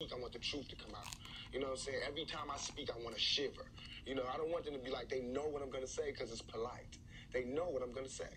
[0.00, 1.08] I want the truth to come out.
[1.52, 1.98] You know what I'm saying?
[2.06, 3.66] Every time I speak, I want to shiver.
[4.06, 6.12] You know, I don't want them to be like they know what I'm gonna say
[6.12, 6.98] because it's polite.
[7.32, 8.30] They know what I'm gonna say.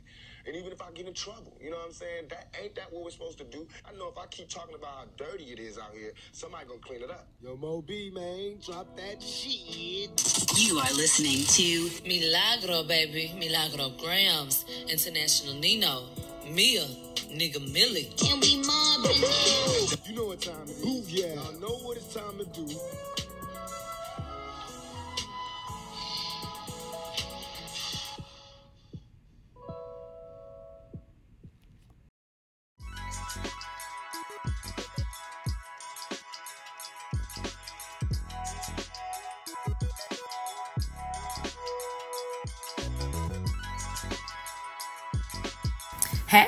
[0.48, 2.30] And even if I get in trouble, you know what I'm saying?
[2.32, 3.68] That ain't that what we're supposed to do.
[3.86, 6.80] I know if I keep talking about how dirty it is out here, somebody gonna
[6.80, 7.28] clean it up.
[7.44, 10.10] Yo, Mo B, man, drop that shit.
[10.58, 13.36] You are listening to Milagro, baby.
[13.38, 16.06] Milagro Grams, International Nino,
[16.50, 16.88] Mia,
[17.32, 18.10] nigga Millie.
[18.18, 19.98] Can we mob in here?
[20.06, 20.86] You know what time it is.
[20.86, 21.42] Ooh, yeah.
[21.42, 22.68] I know what it's time to do.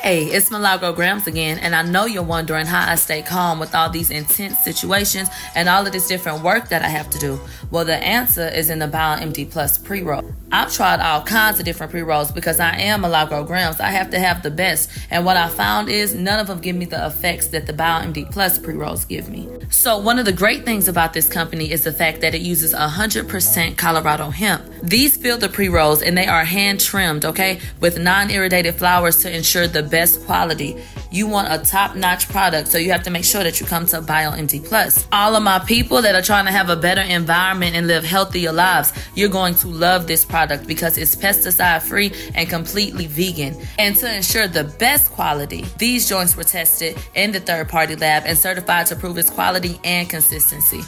[0.04, 3.74] Hey, it's Milagro Grams again, and I know you're wondering how I stay calm with
[3.74, 7.40] all these intense situations and all of this different work that I have to do.
[7.72, 10.34] Well, the answer is in the Bio BioMD Plus pre roll.
[10.54, 13.80] I've tried all kinds of different pre rolls because I am a Milagro Grams.
[13.80, 16.76] I have to have the best, and what I found is none of them give
[16.76, 19.50] me the effects that the BioMD Plus pre rolls give me.
[19.72, 22.72] So, one of the great things about this company is the fact that it uses
[22.72, 24.64] 100% Colorado hemp.
[24.84, 29.36] These filter pre rolls, and they are hand trimmed, okay, with non irritated flowers to
[29.36, 30.78] ensure the best quality.
[31.14, 33.86] You want a top notch product, so you have to make sure that you come
[33.86, 35.08] to BioMD Plus.
[35.12, 38.52] All of my people that are trying to have a better environment and live healthier
[38.52, 43.56] lives, you're going to love this product because it's pesticide free and completely vegan.
[43.78, 48.24] And to ensure the best quality, these joints were tested in the third party lab
[48.26, 50.82] and certified to prove its quality and consistency.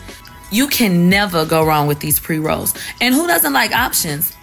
[0.50, 2.74] You can never go wrong with these pre rolls.
[3.00, 4.35] And who doesn't like options?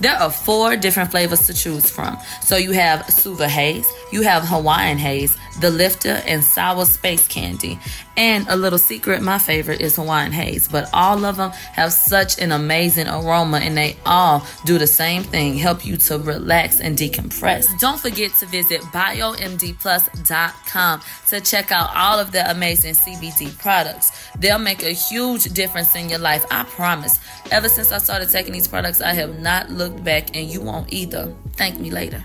[0.00, 2.18] There are four different flavors to choose from.
[2.42, 7.78] So you have Suver Haze, you have Hawaiian Haze, the Lifter, and Sour Space Candy.
[8.16, 12.40] And a little secret, my favorite is Hawaiian Haze, but all of them have such
[12.40, 16.96] an amazing aroma and they all do the same thing, help you to relax and
[16.96, 17.66] decompress.
[17.80, 24.30] Don't forget to visit biomdplus.com to check out all of the amazing CBD products.
[24.38, 27.20] They'll make a huge difference in your life, I promise.
[27.50, 30.92] Ever since I started taking these products, I have not looked back and you won't
[30.92, 31.34] either.
[31.56, 32.24] Thank me later.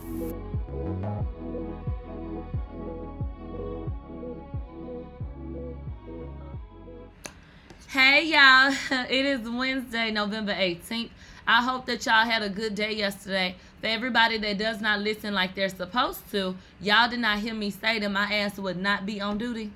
[7.91, 8.71] Hey y'all,
[9.09, 11.09] it is Wednesday, November 18th.
[11.47, 13.55] I hope that y'all had a good day yesterday.
[13.81, 17.71] For everybody that does not listen like they're supposed to, y'all did not hear me
[17.71, 19.71] say that my ass would not be on duty.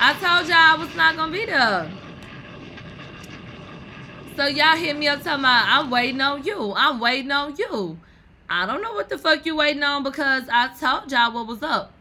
[0.00, 1.88] I told y'all I was not gonna be there.
[4.34, 6.72] So y'all hit me up talking about I'm waiting on you.
[6.76, 7.96] I'm waiting on you.
[8.50, 11.62] I don't know what the fuck you waiting on because I told y'all what was
[11.62, 11.92] up.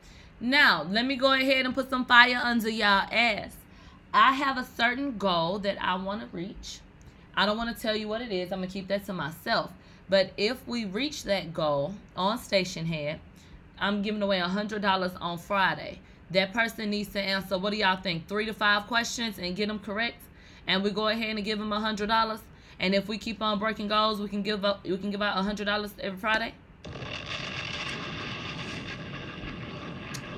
[0.41, 3.57] Now, let me go ahead and put some fire under y'all ass.
[4.13, 6.79] I have a certain goal that I want to reach.
[7.35, 8.51] I don't want to tell you what it is.
[8.51, 9.72] I'm going to keep that to myself.
[10.07, 13.18] But if we reach that goal on Stationhead,
[13.79, 16.00] I'm giving away $100 on Friday.
[16.29, 19.68] That person needs to answer, what do y'all think, three to five questions and get
[19.68, 20.22] them correct?
[20.68, 22.40] And we go ahead and give them $100.
[22.80, 25.44] And if we keep on breaking goals, we can give up we can give out
[25.44, 26.53] $100 every Friday.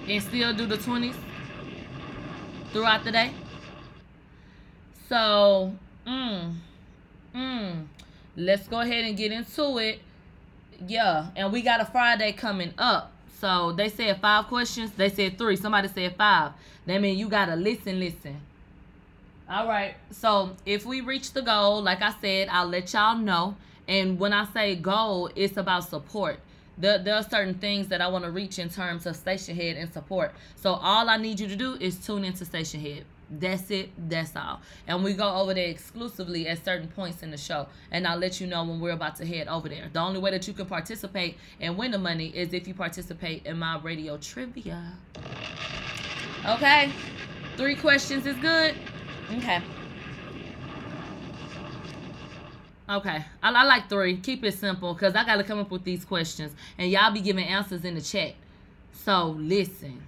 [0.07, 1.15] And still do the 20s
[2.71, 3.33] throughout the day.
[5.07, 5.73] So,
[6.05, 6.53] mm,
[7.33, 7.85] mm,
[8.35, 9.99] let's go ahead and get into it.
[10.87, 13.11] Yeah, and we got a Friday coming up.
[13.39, 14.91] So they said five questions.
[14.91, 15.55] They said three.
[15.55, 16.53] Somebody said five.
[16.85, 18.41] That means you gotta listen, listen.
[19.49, 19.95] All right.
[20.11, 23.55] So if we reach the goal, like I said, I'll let y'all know.
[23.87, 26.39] And when I say goal, it's about support.
[26.77, 29.93] There, there are certain things that I want to reach in terms of Stationhead and
[29.93, 30.33] support.
[30.55, 33.03] So all I need you to do is tune into Stationhead.
[33.29, 33.89] That's it.
[34.09, 34.61] That's all.
[34.87, 37.67] And we go over there exclusively at certain points in the show.
[37.91, 39.89] And I'll let you know when we're about to head over there.
[39.91, 43.45] The only way that you can participate and win the money is if you participate
[43.45, 44.93] in my radio trivia.
[46.45, 46.91] Okay?
[47.57, 48.75] Three questions is good?
[49.37, 49.61] Okay.
[52.87, 53.25] Okay.
[53.41, 54.17] I, I like three.
[54.17, 56.53] Keep it simple because I got to come up with these questions.
[56.77, 58.35] And y'all be giving answers in the chat.
[58.93, 60.01] So listen.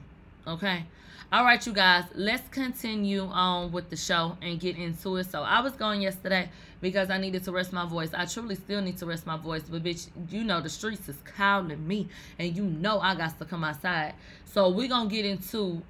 [0.45, 0.85] Okay.
[1.29, 5.29] All right, you guys, let's continue on with the show and get into it.
[5.29, 8.11] So I was going yesterday because I needed to rest my voice.
[8.13, 11.17] I truly still need to rest my voice, but bitch, you know the streets is
[11.35, 12.07] calling me,
[12.39, 14.13] and you know I got to come outside.
[14.45, 15.81] So we're gonna get into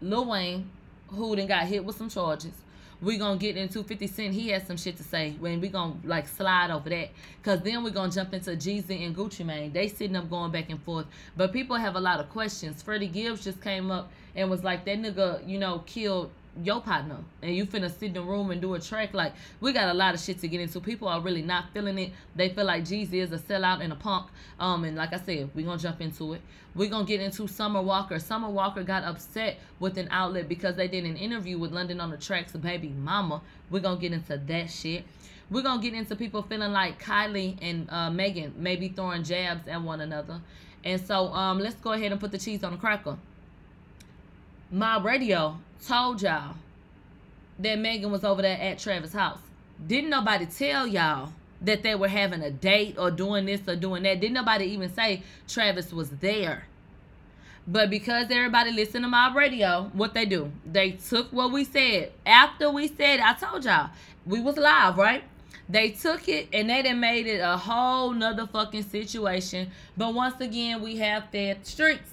[0.00, 0.70] Lil Wayne,
[1.08, 2.54] who then got hit with some charges.
[3.02, 4.34] We're gonna get into 50 Cent.
[4.34, 7.10] He has some shit to say when we gonna like slide over that.
[7.42, 9.72] Cause then we're gonna jump into Jeezy and Gucci Mane.
[9.72, 11.06] They sitting up going back and forth.
[11.36, 12.82] But people have a lot of questions.
[12.82, 16.30] Freddie Gibbs just came up and was like, that nigga, you know, killed
[16.62, 19.14] your partner and you finna sit in the room and do a track.
[19.14, 20.80] Like we got a lot of shit to get into.
[20.80, 22.12] People are really not feeling it.
[22.34, 24.28] They feel like Jeezy is a sellout and a punk.
[24.58, 26.40] Um, and like I said, we gonna jump into it.
[26.74, 28.18] We're gonna get into Summer Walker.
[28.18, 32.10] Summer Walker got upset with an outlet because they did an interview with London on
[32.10, 33.40] da Track's baby mama.
[33.70, 35.04] We're gonna get into that shit.
[35.50, 39.80] We're gonna get into people feeling like Kylie and uh, Megan maybe throwing jabs at
[39.80, 40.40] one another.
[40.84, 43.16] And so um, let's go ahead and put the cheese on the cracker.
[44.70, 46.56] My radio told y'all
[47.60, 49.38] that Megan was over there at Travis' house.
[49.86, 51.32] Didn't nobody tell y'all
[51.62, 54.20] that they were having a date or doing this or doing that?
[54.20, 56.66] Didn't nobody even say Travis was there?
[57.68, 60.50] But because everybody listened to my radio, what they do?
[60.64, 62.10] They took what we said.
[62.24, 63.90] After we said, I told y'all,
[64.24, 65.22] we was live, right?
[65.68, 69.70] They took it and they done made it a whole nother fucking situation.
[69.96, 72.10] But once again, we have fed streets.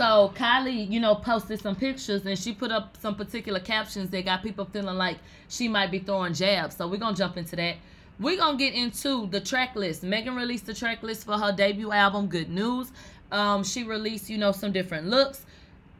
[0.00, 4.24] So Kylie, you know, posted some pictures and she put up some particular captions that
[4.24, 5.18] got people feeling like
[5.50, 6.76] she might be throwing jabs.
[6.76, 7.76] So we're gonna jump into that.
[8.18, 10.02] We're gonna get into the track list.
[10.02, 12.90] Megan released the track list for her debut album, Good News.
[13.30, 15.44] Um, she released, you know, some different looks.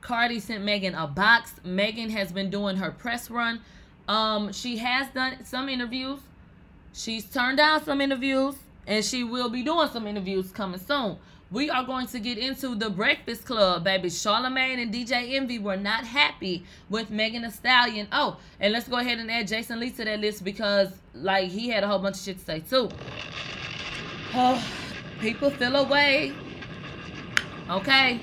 [0.01, 1.57] Cardi sent Megan a box.
[1.63, 3.61] Megan has been doing her press run.
[4.09, 6.21] Um, she has done some interviews.
[6.95, 8.55] She's turned down some interviews,
[8.87, 11.19] and she will be doing some interviews coming soon.
[11.53, 14.09] We are going to get into the Breakfast Club, baby.
[14.09, 18.07] Charlemagne and DJ Envy were not happy with Megan Thee Stallion.
[18.13, 21.69] Oh, and let's go ahead and add Jason Lee to that list because, like, he
[21.69, 22.89] had a whole bunch of shit to say too.
[24.33, 24.65] Oh,
[25.19, 26.33] people feel away.
[27.69, 28.21] Okay.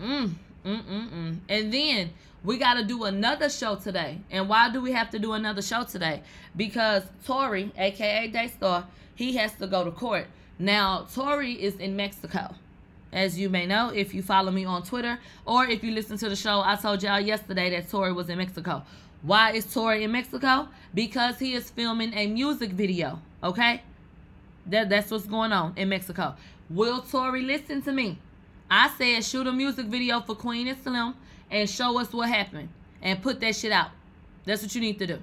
[0.00, 0.30] Mm,
[0.64, 1.38] mm, mm, mm.
[1.50, 2.10] And then
[2.42, 4.18] we got to do another show today.
[4.30, 6.22] And why do we have to do another show today?
[6.56, 10.26] Because Tory, aka Daystar, he has to go to court.
[10.62, 12.54] Now, Tory is in Mexico.
[13.12, 16.28] As you may know, if you follow me on Twitter or if you listen to
[16.28, 18.84] the show, I told y'all yesterday that Tory was in Mexico.
[19.22, 20.68] Why is Tory in Mexico?
[20.94, 23.18] Because he is filming a music video.
[23.42, 23.82] Okay?
[24.66, 26.36] That, that's what's going on in Mexico.
[26.70, 28.20] Will Tory listen to me?
[28.70, 31.14] I said shoot a music video for Queen and Slim
[31.50, 32.68] and show us what happened
[33.02, 33.90] and put that shit out.
[34.44, 35.22] That's what you need to do.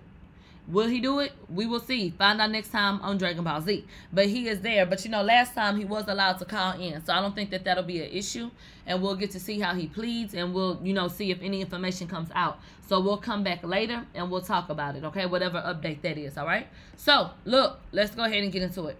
[0.69, 1.31] Will he do it?
[1.49, 2.11] We will see.
[2.11, 3.85] Find out next time on Dragon Ball Z.
[4.13, 4.85] But he is there.
[4.85, 7.03] But you know, last time he was allowed to call in.
[7.03, 8.51] So I don't think that that'll be an issue.
[8.85, 11.61] And we'll get to see how he pleads and we'll, you know, see if any
[11.61, 12.59] information comes out.
[12.87, 15.25] So we'll come back later and we'll talk about it, okay?
[15.25, 16.67] Whatever update that is, all right?
[16.95, 18.97] So, look, let's go ahead and get into it.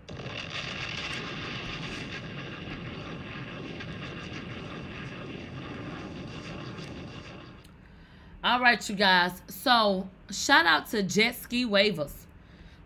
[8.43, 9.41] All right, you guys.
[9.47, 12.11] So, shout out to Jet Ski Waivers.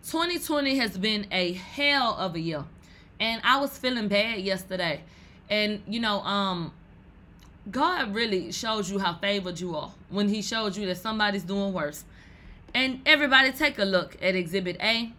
[0.06, 2.66] 2020 has been a hell of a year.
[3.20, 5.04] And I was feeling bad yesterday.
[5.50, 6.74] And, you know, um,
[7.72, 11.74] God really shows you how favored you are when He showed you that somebody's doing
[11.74, 12.04] worse.
[12.74, 15.14] And everybody take a look at Exhibit A.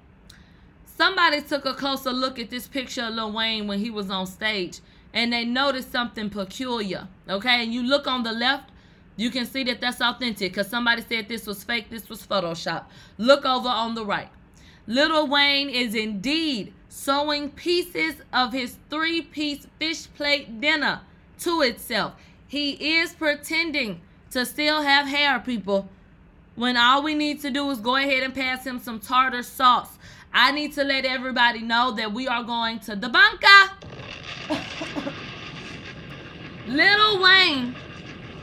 [0.97, 4.27] Somebody took a closer look at this picture of Lil Wayne when he was on
[4.27, 4.81] stage
[5.12, 7.09] and they noticed something peculiar.
[7.29, 8.70] Okay, and you look on the left,
[9.17, 12.85] you can see that that's authentic because somebody said this was fake, this was Photoshop.
[13.19, 14.29] Look over on the right.
[14.87, 21.01] Little Wayne is indeed sewing pieces of his three piece fish plate dinner
[21.41, 22.15] to itself.
[22.47, 25.89] He is pretending to still have hair, people,
[26.56, 29.99] when all we need to do is go ahead and pass him some tartar sauce.
[30.33, 33.71] I need to let everybody know that we are going to the banca.
[36.67, 37.77] Little Wayne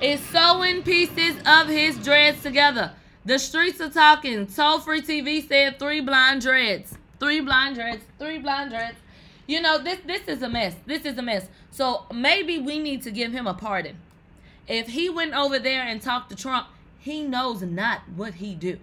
[0.01, 2.91] is sewing pieces of his dreads together.
[3.23, 4.47] The streets are talking.
[4.47, 6.97] Toll Free TV said three blind dreads.
[7.19, 8.03] Three blind dreads.
[8.17, 8.97] Three blind dreads.
[9.45, 10.75] You know, this this is a mess.
[10.87, 11.47] This is a mess.
[11.69, 13.97] So maybe we need to give him a pardon.
[14.67, 16.67] If he went over there and talked to Trump,
[16.97, 18.79] he knows not what he do.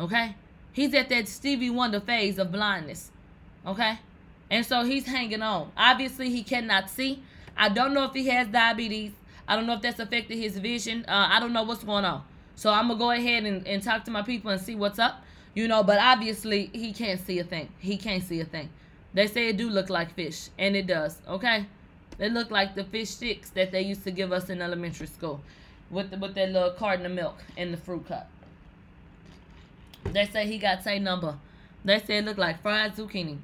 [0.00, 0.34] Okay?
[0.72, 3.10] He's at that Stevie Wonder phase of blindness.
[3.66, 3.98] Okay?
[4.50, 5.70] And so he's hanging on.
[5.76, 7.22] Obviously, he cannot see.
[7.56, 9.12] I don't know if he has diabetes.
[9.48, 11.04] I don't know if that's affected his vision.
[11.06, 12.24] Uh, I don't know what's going on.
[12.54, 15.22] So I'm gonna go ahead and, and talk to my people and see what's up.
[15.54, 17.68] You know, but obviously he can't see a thing.
[17.78, 18.68] He can't see a thing.
[19.14, 21.22] They say it do look like fish, and it does.
[21.26, 21.64] Okay,
[22.18, 25.40] they look like the fish sticks that they used to give us in elementary school,
[25.90, 28.28] with the, with that little carton of milk and the fruit cup.
[30.04, 31.36] They say he got say number.
[31.84, 33.38] They say it look like fried zucchini.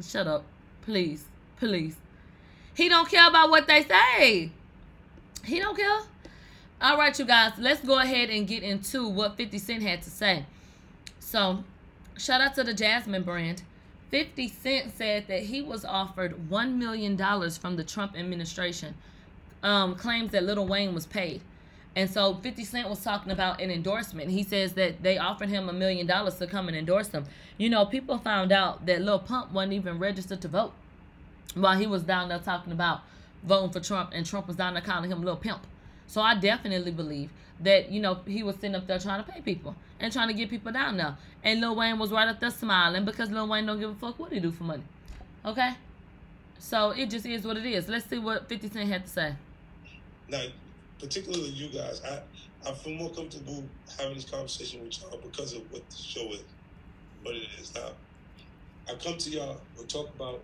[0.00, 0.44] Shut up,
[0.82, 1.24] please,
[1.58, 1.96] please.
[2.74, 4.50] He don't care about what they say.
[5.44, 6.00] He don't care.
[6.80, 10.10] All right, you guys, let's go ahead and get into what 50 Cent had to
[10.10, 10.46] say.
[11.20, 11.64] So,
[12.16, 13.62] shout out to the Jasmine brand.
[14.10, 17.16] 50 Cent said that he was offered $1 million
[17.52, 18.94] from the Trump administration,
[19.62, 21.40] um, claims that Little Wayne was paid.
[21.94, 24.30] And so 50 Cent was talking about an endorsement.
[24.30, 27.26] He says that they offered him a million dollars to come and endorse him.
[27.58, 30.72] You know, people found out that Lil Pump wasn't even registered to vote
[31.54, 33.02] while he was down there talking about
[33.42, 35.66] voting for Trump, and Trump was down there calling him a little Pimp.
[36.06, 37.30] So I definitely believe
[37.60, 40.34] that, you know, he was sitting up there trying to pay people and trying to
[40.34, 41.16] get people down there.
[41.42, 44.18] And Lil Wayne was right up there smiling because Lil Wayne don't give a fuck
[44.18, 44.82] what he do for money.
[45.44, 45.72] Okay?
[46.58, 47.88] So it just is what it is.
[47.88, 49.34] Let's see what 50 Cent had to say.
[50.28, 50.44] Now,
[50.98, 52.20] particularly you guys, I,
[52.68, 53.64] I feel more comfortable
[53.98, 56.42] having this conversation with y'all because of what the show is,
[57.22, 57.74] what it is.
[57.74, 57.90] Now,
[58.88, 60.40] I come to y'all, we'll talk about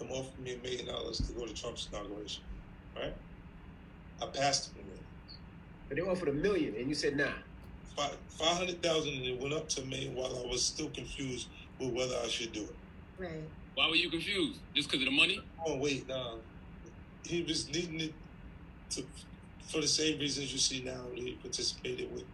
[0.00, 2.42] them offering me a million dollars to go to Trump's inauguration,
[2.96, 3.14] right?
[4.20, 5.04] I passed them a million.
[5.88, 7.32] But they offered a million, and you said nah.
[7.96, 10.88] Five five hundred thousand, and it went up to a million while I was still
[10.90, 12.74] confused with whether I should do it.
[13.18, 13.42] Right.
[13.74, 14.58] Why were you confused?
[14.74, 15.40] Just because of the money?
[15.66, 16.34] Oh wait, nah.
[17.24, 18.14] He was needing it
[18.90, 19.04] to
[19.68, 21.00] for the same reasons you see now.
[21.14, 22.24] He participated with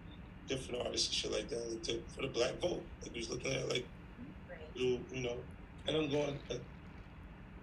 [0.49, 2.83] different artists and shit like that to, for the black vote.
[3.03, 3.87] Like he was looking at like
[4.49, 4.59] Right.
[4.75, 5.37] you you know,
[5.87, 6.39] and I'm going,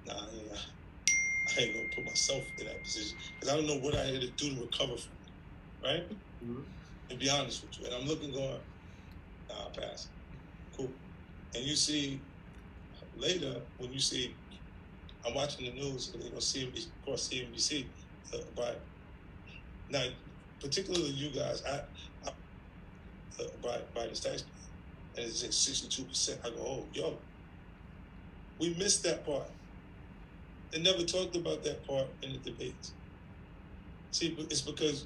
[0.05, 0.57] nah, yeah,
[1.57, 4.22] I ain't gonna put myself in that position because I don't know what I had
[4.22, 6.12] to do to recover from it, right?
[6.43, 6.65] Mhm.
[7.10, 8.62] To be honest with you, and I'm looking going,
[9.50, 10.10] nah, I'll pass,
[10.75, 11.00] cool.
[11.55, 12.25] And you see
[13.15, 14.36] later when you see,
[15.25, 17.91] I'm watching the news and you know CNBC, of course CNBC,
[18.33, 18.75] uh, by
[19.89, 20.05] now,
[20.60, 21.81] particularly you guys, I,
[22.25, 22.29] I
[23.39, 24.45] uh, by by the tax
[25.15, 26.41] and it's at 62 percent.
[26.43, 27.22] I go, oh, yo,
[28.60, 29.50] we missed that part.
[30.74, 32.94] They never talked about that part in the debates.
[34.12, 35.06] See, it's because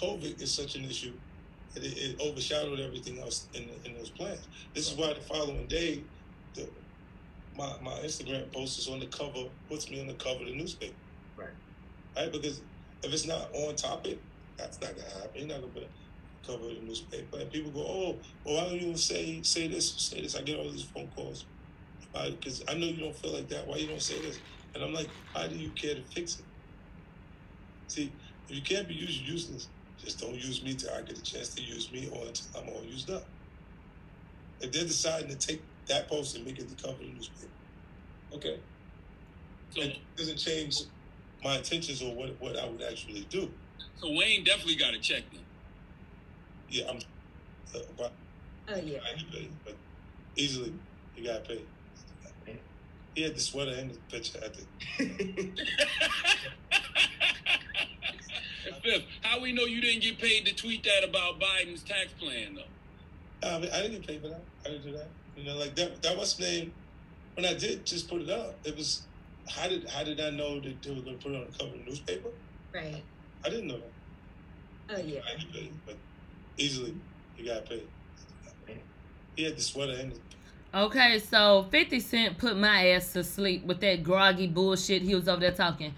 [0.00, 1.12] COVID is such an issue
[1.74, 4.48] that it, it overshadowed everything else in, in those plans.
[4.72, 6.02] This is why the following day,
[6.54, 6.66] the,
[7.58, 10.54] my, my Instagram post is on the cover, puts me on the cover of the
[10.54, 10.94] newspaper.
[11.36, 11.48] Right.
[12.16, 12.32] Right?
[12.32, 12.62] Because
[13.02, 14.18] if it's not on topic,
[14.56, 15.30] that's not gonna happen.
[15.34, 17.38] You're not gonna put a cover of the newspaper.
[17.38, 20.36] And people go, oh, well, why don't you say say this, say this?
[20.36, 21.44] I get all these phone calls
[22.12, 23.66] because I know you don't feel like that.
[23.66, 24.40] Why you don't say this?
[24.74, 26.44] And I'm like, how do you care to fix it?
[27.88, 28.12] See,
[28.48, 29.68] if you can't be used, useless.
[29.98, 32.68] Just don't use me till I get a chance to use me or until I'm
[32.68, 33.24] all used up.
[34.60, 37.52] If they're deciding to take that post and make it the cover of the newspaper,
[38.34, 38.60] okay.
[39.70, 40.76] So, It doesn't change
[41.42, 43.50] my intentions or what, what I would actually do.
[43.96, 45.42] so Wayne definitely got a check then.
[46.68, 46.98] Yeah, I'm
[47.74, 48.12] uh, but
[48.68, 48.98] Oh yeah.
[49.02, 49.76] I can pay, but
[50.36, 50.72] easily
[51.16, 51.62] you gotta pay.
[53.18, 54.62] He had the sweater and the picture at the
[58.84, 62.54] Fifth, how we know you didn't get paid to tweet that about Biden's tax plan
[62.54, 63.48] though?
[63.48, 64.44] I, mean, I didn't get paid for that.
[64.64, 65.08] I didn't do that.
[65.36, 66.00] You know, like that.
[66.00, 66.72] That was name.
[67.34, 69.02] When I did just put it up, it was.
[69.48, 71.58] How did how did I know that they were going to put it on the
[71.58, 72.28] cover of the newspaper?
[72.72, 73.02] Right.
[73.44, 74.96] I didn't know that.
[74.96, 75.22] Oh yeah.
[75.28, 75.96] I didn't pay, but
[76.56, 76.94] easily
[77.36, 77.88] you got paid.
[79.34, 80.20] He had the sweater and the
[80.74, 85.26] Okay, so 50 Cent put my ass to sleep with that groggy bullshit he was
[85.26, 85.94] over there talking.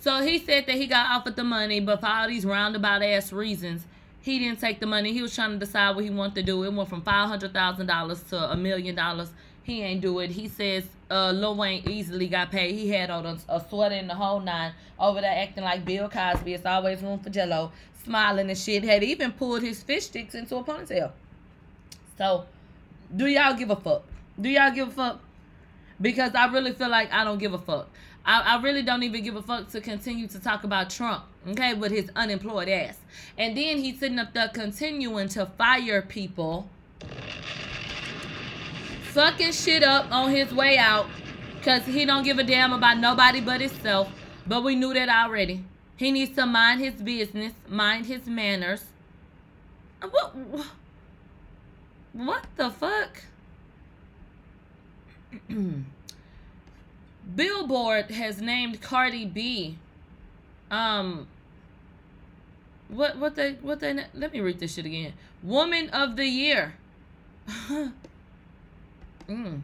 [0.00, 3.32] So he said that he got offered the money, but for all these roundabout ass
[3.32, 3.84] reasons,
[4.20, 5.12] he didn't take the money.
[5.12, 6.62] He was trying to decide what he wanted to do.
[6.62, 9.32] It went from $500,000 to a million dollars.
[9.64, 10.30] He ain't do it.
[10.30, 12.76] He says uh, Lil Wayne easily got paid.
[12.76, 16.08] He had on a, a sweater in the whole nine over there acting like Bill
[16.08, 16.54] Cosby.
[16.54, 17.72] It's always room for jello.
[18.04, 18.84] Smiling and shit.
[18.84, 21.10] Had even pulled his fish sticks into a ponytail.
[22.18, 22.46] So,
[23.14, 24.04] do y'all give a fuck?
[24.42, 25.20] Do y'all give a fuck?
[26.00, 27.88] Because I really feel like I don't give a fuck.
[28.24, 31.74] I, I really don't even give a fuck to continue to talk about Trump, okay,
[31.74, 32.98] with his unemployed ass.
[33.38, 36.68] And then he's sitting up there continuing to fire people,
[39.12, 41.06] fucking shit up on his way out,
[41.58, 44.10] because he don't give a damn about nobody but himself.
[44.44, 45.64] But we knew that already.
[45.96, 48.84] He needs to mind his business, mind his manners.
[50.00, 50.34] What?
[52.12, 53.22] What the fuck?
[57.36, 59.78] Billboard has named Cardi B.
[60.70, 61.26] Um.
[62.88, 65.14] What what they what they let me read this shit again.
[65.42, 66.74] Woman of the year.
[69.28, 69.60] mm.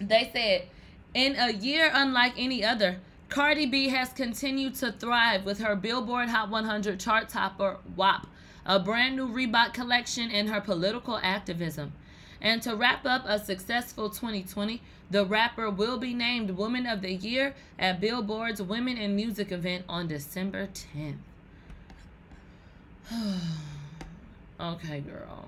[0.00, 0.68] They said,
[1.14, 6.28] in a year unlike any other, Cardi B has continued to thrive with her Billboard
[6.28, 8.26] Hot 100 chart topper WAP,
[8.64, 11.92] a brand new Reebok collection, and her political activism.
[12.40, 14.80] And to wrap up a successful 2020,
[15.10, 19.84] the rapper will be named Woman of the Year at Billboard's Women in Music event
[19.88, 21.16] on December 10th.
[24.60, 25.46] okay, girl.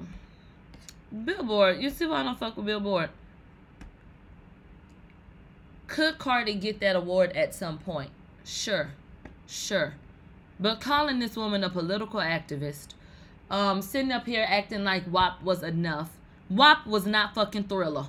[1.24, 3.10] Billboard, you see why I don't fuck with Billboard?
[5.90, 8.10] could Cardi get that award at some point?
[8.44, 8.92] Sure,
[9.46, 9.94] sure.
[10.58, 12.94] But calling this woman a political activist,
[13.50, 16.10] um, sitting up here acting like WAP was enough.
[16.50, 18.06] WAP was not fucking thriller.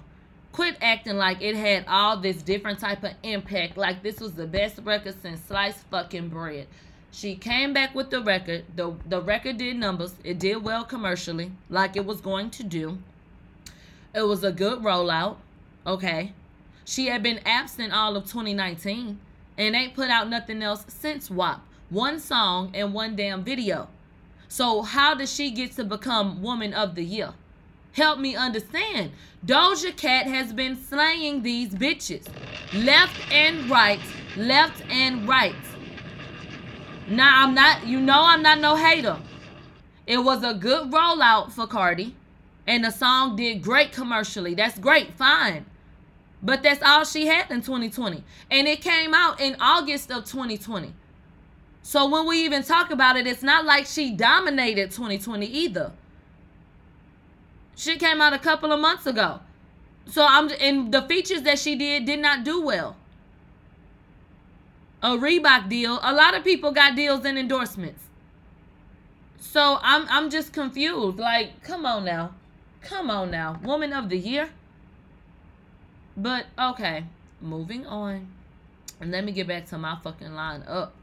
[0.51, 4.47] Quit acting like it had all this different type of impact, like this was the
[4.47, 6.65] best record since sliced fucking bread.
[7.11, 8.65] She came back with the record.
[8.75, 10.15] The the record did numbers.
[10.23, 12.97] It did well commercially, like it was going to do.
[14.15, 15.37] It was a good rollout.
[15.85, 16.33] Okay.
[16.83, 19.19] She had been absent all of 2019
[19.57, 21.61] and ain't put out nothing else since WAP.
[21.91, 23.87] One song and one damn video.
[24.47, 27.33] So how does she get to become woman of the year?
[27.93, 29.11] Help me understand.
[29.45, 32.27] Doja Cat has been slaying these bitches.
[32.73, 33.99] Left and right,
[34.37, 35.55] left and right.
[37.09, 39.17] Now I'm not, you know I'm not no hater.
[40.07, 42.15] It was a good rollout for Cardi.
[42.67, 44.53] And the song did great commercially.
[44.53, 45.65] That's great, fine.
[46.43, 48.23] But that's all she had in 2020.
[48.49, 50.93] And it came out in August of 2020.
[51.83, 55.91] So when we even talk about it, it's not like she dominated 2020 either.
[57.75, 59.39] She came out a couple of months ago.
[60.05, 62.95] So I'm and the features that she did did not do well.
[65.03, 68.03] A Reebok deal, a lot of people got deals and endorsements.
[69.39, 71.17] So I'm I'm just confused.
[71.17, 72.33] Like, come on now.
[72.81, 73.59] Come on now.
[73.63, 74.49] Woman of the year?
[76.15, 77.05] But okay,
[77.39, 78.27] moving on.
[78.99, 80.93] And let me get back to my fucking line up.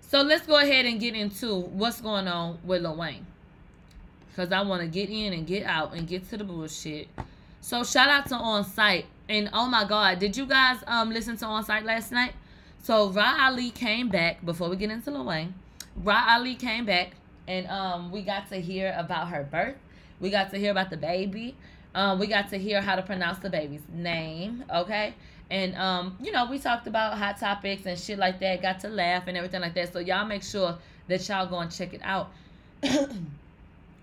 [0.00, 3.26] So let's go ahead and get into what's going on with Lil Wayne.
[4.38, 7.08] Because I want to get in and get out and get to the bullshit.
[7.60, 9.06] So shout out to On Site.
[9.28, 12.34] And oh my God, did you guys um listen to On Site last night?
[12.80, 15.54] So Ra Ali came back before we get into Lil Wayne.
[15.96, 17.14] Ra Ali came back
[17.48, 19.74] and um we got to hear about her birth.
[20.20, 21.56] We got to hear about the baby.
[21.96, 25.14] Um, we got to hear how to pronounce the baby's name, okay?
[25.50, 28.88] And um, you know, we talked about hot topics and shit like that, got to
[28.88, 29.92] laugh and everything like that.
[29.92, 30.78] So y'all make sure
[31.08, 32.30] that y'all go and check it out.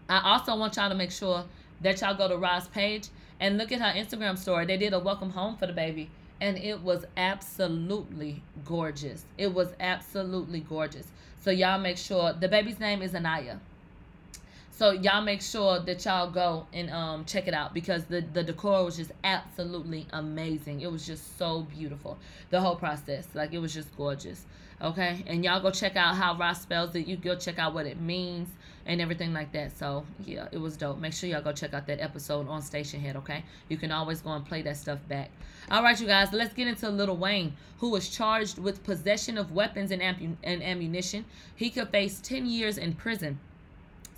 [0.08, 1.46] I also want y'all to make sure
[1.82, 3.08] that y'all go to Ra's page
[3.39, 4.65] and look at her Instagram story.
[4.65, 9.26] They did a welcome home for the baby, and it was absolutely gorgeous.
[9.38, 11.08] It was absolutely gorgeous.
[11.41, 13.60] So y'all make sure the baby's name is Anaya.
[14.72, 18.44] So y'all make sure that y'all go and um check it out because the the
[18.44, 20.82] decor was just absolutely amazing.
[20.82, 22.18] It was just so beautiful.
[22.50, 24.46] The whole process, like it was just gorgeous.
[24.82, 27.08] Okay, and y'all go check out how Ross spells it.
[27.08, 28.50] You go check out what it means
[28.86, 29.78] and everything like that.
[29.78, 31.00] So yeah, it was dope.
[31.00, 34.32] Make sure y'all go check out that episode on Stationhead, Okay, you can always go
[34.32, 35.32] and play that stuff back.
[35.71, 39.52] All right, you guys, let's get into Little Wayne, who was charged with possession of
[39.52, 41.26] weapons and, and ammunition.
[41.56, 43.39] He could face ten years in prison.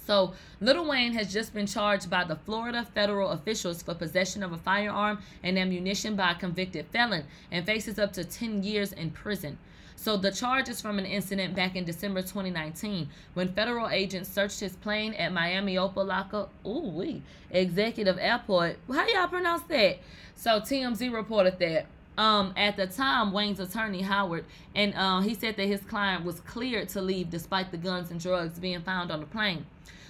[0.08, 4.54] So, Little Wayne has just been charged by the Florida federal officials for possession of
[4.54, 9.12] a firearm and ammunition by a convicted felon and faces up to 10 years in
[9.12, 9.58] prison.
[10.00, 14.60] So, the charge is from an incident back in December 2019 when federal agents searched
[14.60, 18.78] his plane at Miami Opa-locka, ooh, wee, Executive Airport.
[18.88, 19.98] How y'all pronounce that?
[20.36, 25.58] So, TMZ reported that um, at the time, Wayne's attorney Howard, and uh, he said
[25.58, 29.20] that his client was cleared to leave despite the guns and drugs being found on
[29.20, 29.66] the plane.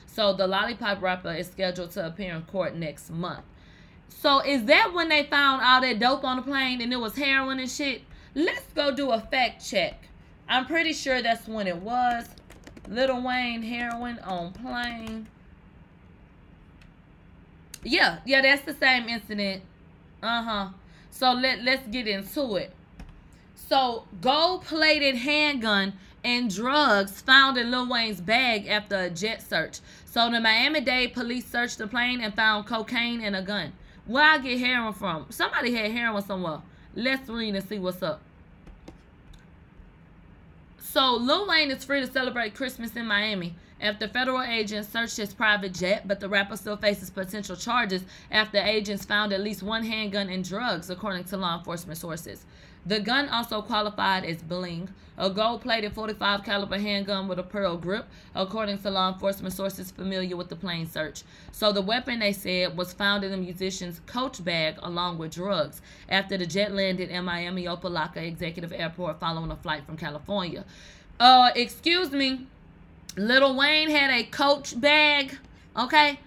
[0.05, 3.45] So the lollipop rapper is scheduled to appear in court next month.
[4.09, 7.15] So is that when they found all that dope on the plane and it was
[7.15, 8.01] heroin and shit?
[8.37, 9.95] Let's go do a fact check.
[10.47, 12.27] I'm pretty sure that's when it was.
[12.87, 15.25] Little Wayne heroin on plane.
[17.81, 19.63] Yeah, yeah, that's the same incident.
[20.21, 20.67] Uh-huh.
[21.09, 22.73] So let let's get into it.
[23.55, 29.79] So gold-plated handgun and drugs found in Lil Wayne's bag after a jet search.
[30.05, 33.73] So the Miami-Dade police searched the plane and found cocaine and a gun.
[34.05, 35.25] Where I get heroin from?
[35.29, 36.61] Somebody had heroin somewhere.
[36.93, 38.21] Let's read and see what's up.
[40.97, 45.31] So Lil Wayne is free to celebrate Christmas in Miami after federal agents searched his
[45.31, 49.83] private jet, but the rapper still faces potential charges after agents found at least one
[49.83, 52.47] handgun and drugs, according to law enforcement sources.
[52.87, 58.05] The gun also qualified as bling, a gold-plated 45 caliber handgun with a pearl grip,
[58.33, 61.23] according to law enforcement sources familiar with the plane search.
[61.51, 65.81] So the weapon they said was found in the musician's coach bag along with drugs
[66.07, 70.63] after the jet landed in Miami Opa-locka Executive Airport following a flight from California.
[71.19, 72.47] Uh, excuse me,
[73.17, 75.37] Little Wayne had a coach bag,
[75.75, 76.19] okay?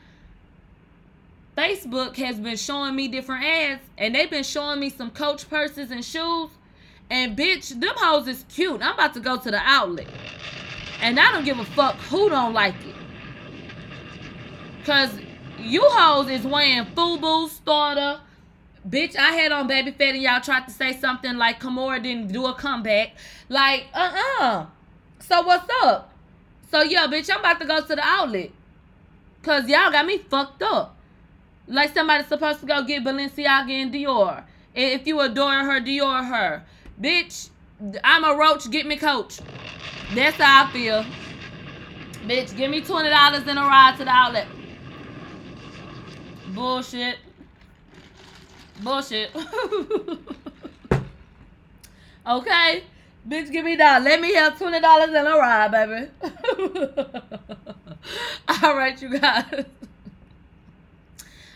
[1.61, 5.90] Facebook has been showing me different ads, and they've been showing me some Coach purses
[5.90, 6.49] and shoes.
[7.11, 8.81] And bitch, them hoes is cute.
[8.81, 10.07] I'm about to go to the outlet,
[11.03, 12.94] and I don't give a fuck who don't like it,
[14.87, 15.11] cause
[15.59, 18.20] you hoes is wearing FUBU, Starter,
[18.88, 22.33] Bitch, I had on Baby Phat and y'all tried to say something like Kimora didn't
[22.33, 23.11] do a comeback.
[23.51, 24.64] Like, uh-uh.
[25.18, 26.14] So what's up?
[26.70, 28.51] So yeah, bitch, I'm about to go to the outlet.
[29.42, 30.96] Cause y'all got me fucked up.
[31.70, 34.42] Like somebody's supposed to go get Balenciaga and Dior.
[34.74, 36.64] If you adore her, Dior her.
[37.00, 37.50] Bitch,
[38.02, 39.38] I'm a roach, get me coach.
[40.12, 41.04] That's how I feel.
[42.26, 44.48] Bitch, give me $20 and a ride to the outlet.
[46.48, 47.18] Bullshit.
[48.83, 49.30] Bullshit.
[52.26, 52.83] okay?
[53.28, 54.02] Bitch, give me that.
[54.02, 56.11] Let me have $20 and a ride, baby.
[58.64, 59.66] All right, you guys.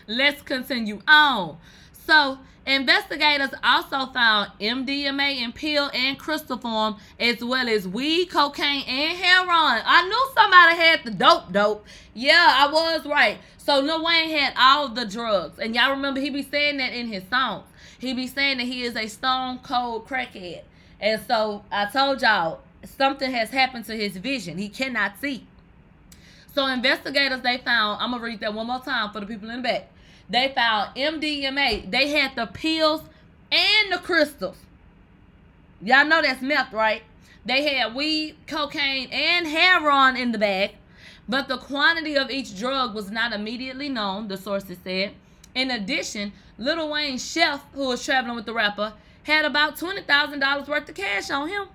[0.07, 1.57] Let's continue on.
[2.05, 8.83] So, investigators also found MDMA in pill and crystal form, as well as weed, cocaine,
[8.87, 9.81] and heroin.
[9.85, 11.85] I knew somebody had the dope, dope.
[12.13, 13.39] Yeah, I was right.
[13.57, 17.07] So Lil Wayne had all the drugs, and y'all remember he be saying that in
[17.07, 17.65] his songs.
[17.97, 20.61] He be saying that he is a stone cold crackhead,
[20.99, 24.59] and so I told y'all something has happened to his vision.
[24.59, 25.47] He cannot see.
[26.53, 28.01] So investigators they found.
[28.03, 29.89] I'm gonna read that one more time for the people in the back.
[30.29, 31.89] They found MDMA.
[31.89, 33.01] They had the pills
[33.51, 34.57] and the crystals.
[35.81, 37.03] Y'all know that's meth, right?
[37.45, 40.71] They had weed, cocaine, and heroin in the bag.
[41.27, 45.13] But the quantity of each drug was not immediately known, the sources said.
[45.53, 50.89] In addition, Lil Wayne's chef, who was traveling with the rapper, had about $20,000 worth
[50.89, 51.67] of cash on him.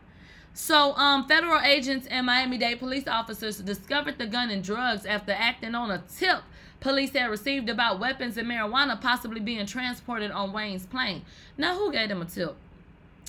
[0.52, 5.32] So, um, federal agents and Miami Dade police officers discovered the gun and drugs after
[5.32, 6.42] acting on a tip
[6.80, 11.22] police had received about weapons and marijuana possibly being transported on Wayne's plane.
[11.56, 12.56] Now, who gave them a tip?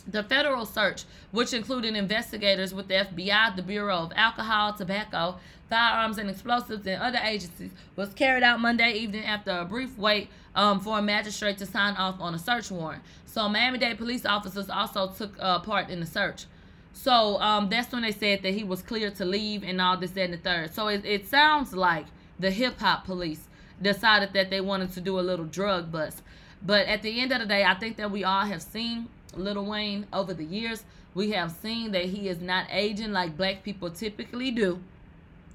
[0.07, 5.37] The federal search, which included investigators with the FBI, the Bureau of Alcohol, Tobacco,
[5.69, 10.29] Firearms and Explosives, and other agencies, was carried out Monday evening after a brief wait
[10.55, 13.03] um, for a magistrate to sign off on a search warrant.
[13.25, 16.45] So, Miami Dade police officers also took uh, part in the search.
[16.93, 20.11] So, um, that's when they said that he was clear to leave and all this,
[20.11, 20.73] that, and the third.
[20.73, 22.07] So, it, it sounds like
[22.41, 23.47] the hip hop police
[23.81, 26.21] decided that they wanted to do a little drug bust.
[26.63, 29.63] But at the end of the day, I think that we all have seen Lil
[29.65, 30.83] Wayne over the years.
[31.13, 34.79] We have seen that he is not aging like black people typically do.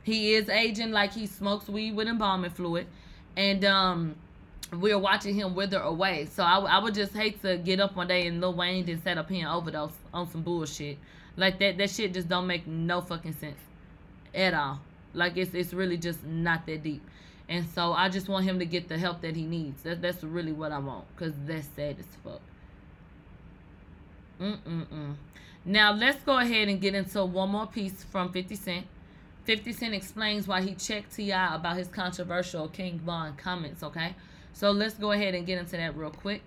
[0.03, 2.87] He is aging like he smokes weed with embalming fluid.
[3.37, 4.16] And um,
[4.72, 6.27] we're watching him wither away.
[6.27, 9.05] So I, I would just hate to get up one day and Lil Wayne didn't
[9.05, 10.99] set up here overdose on some bullshit.
[11.37, 13.59] Like that that shit just don't make no fucking sense
[14.35, 14.81] at all.
[15.16, 17.02] Like it's it's really just not that deep.
[17.48, 19.83] And so I just want him to get the help that he needs.
[19.83, 21.05] That, that's really what I want.
[21.14, 22.40] Because that's sad as fuck.
[24.40, 25.14] Mm-mm-mm.
[25.64, 28.87] Now, let's go ahead and get into one more piece from 50 Cent.
[29.44, 31.55] 50 Cent explains why he checked T.I.
[31.55, 34.14] about his controversial King Von comments, okay?
[34.52, 36.42] So let's go ahead and get into that real quick.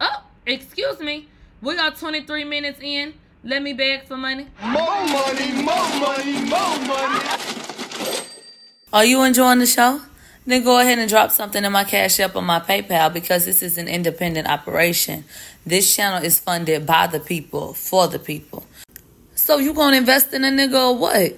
[0.00, 1.28] Oh, excuse me.
[1.62, 3.14] We are 23 minutes in.
[3.44, 4.46] Let me beg for money.
[4.62, 7.26] More money, more money, more money.
[8.92, 10.00] Are you enjoying the show?
[10.46, 13.60] Then go ahead and drop something in my Cash App or my PayPal because this
[13.62, 15.24] is an independent operation.
[15.66, 18.64] This channel is funded by the people, for the people.
[19.34, 21.32] So you gonna invest in a nigga or what?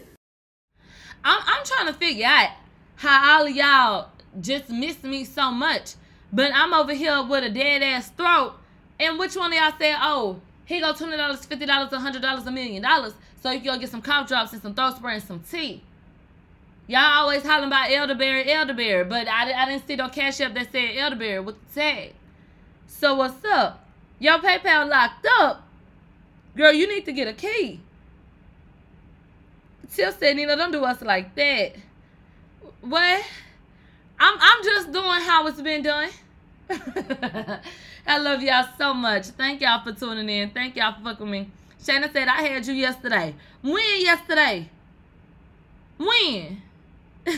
[1.24, 2.50] I'm, I'm trying to figure out
[2.96, 4.08] how all of y'all
[4.40, 5.94] just miss me so much.
[6.32, 8.54] But I'm over here with a dead ass throat.
[9.00, 12.82] And which one of y'all said, oh, he go $20, $50, a $100, a million
[12.82, 13.12] dollars.
[13.42, 15.82] So you can go get some cough drops and some throat spray and some tea.
[16.86, 20.70] Y'all always hollering about elderberry, elderberry, but I, I didn't see no cash up that
[20.72, 22.14] said elderberry with the tag.
[22.86, 23.86] So what's up?
[24.18, 25.66] Your PayPal locked up.
[26.56, 27.80] Girl, you need to get a key.
[29.92, 31.74] Till said, Nina, don't do us like that.
[32.80, 33.24] What?
[34.18, 36.10] I'm I'm just doing how it's been done.
[38.06, 39.26] I love y'all so much.
[39.28, 40.50] Thank y'all for tuning in.
[40.50, 41.48] Thank y'all for fucking me.
[41.84, 43.34] Shannon said I had you yesterday.
[43.62, 44.68] When yesterday?
[45.98, 46.62] When?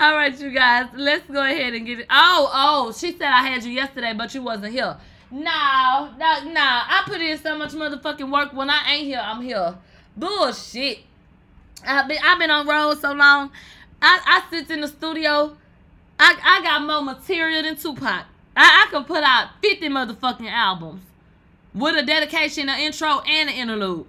[0.00, 2.06] All right, you guys, let's go ahead and get it.
[2.10, 4.96] Oh, oh, she said I had you yesterday, but you wasn't here.
[5.30, 6.82] Nah, nah, nah.
[6.86, 8.52] I put in so much motherfucking work.
[8.52, 9.76] When I ain't here, I'm here.
[10.16, 11.00] Bullshit.
[11.86, 13.50] I've been I've been on road so long.
[14.00, 15.56] I, I sit in the studio.
[16.18, 18.24] I, I got more material than Tupac.
[18.56, 21.02] I, I can put out 50 motherfucking albums
[21.74, 24.06] with a dedication, an intro, and an interlude.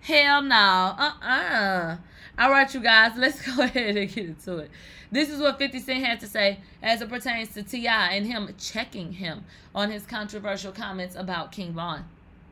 [0.00, 0.56] Hell no.
[0.56, 1.96] Uh-uh.
[2.38, 4.70] All right, you guys, let's go ahead and get into it.
[5.12, 8.14] This is what 50 Cent had to say as it pertains to T.I.
[8.14, 9.44] and him checking him
[9.74, 12.04] on his controversial comments about King Von.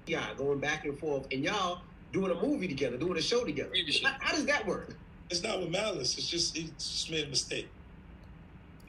[0.07, 1.81] Yeah, going back and forth, and y'all
[2.13, 3.71] doing a movie together, doing a show together.
[4.05, 4.95] How, how does that work?
[5.31, 6.19] It's not with malice.
[6.19, 7.69] It's just he just made a mistake.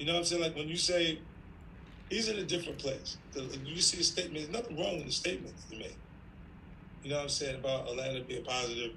[0.01, 0.41] You know what I'm saying?
[0.41, 1.19] Like when you say
[2.09, 3.17] he's in a different place.
[3.35, 4.35] You see a statement.
[4.35, 5.93] There's nothing wrong with the statements you made.
[7.03, 8.93] You know what I'm saying about Atlanta being positive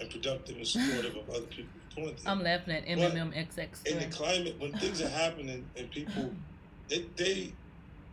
[0.00, 2.22] and productive and supportive of other people doing things.
[2.26, 3.86] I'm laughing at MMMXX.
[3.86, 6.32] In the climate, when things are happening and people,
[6.88, 7.52] they, they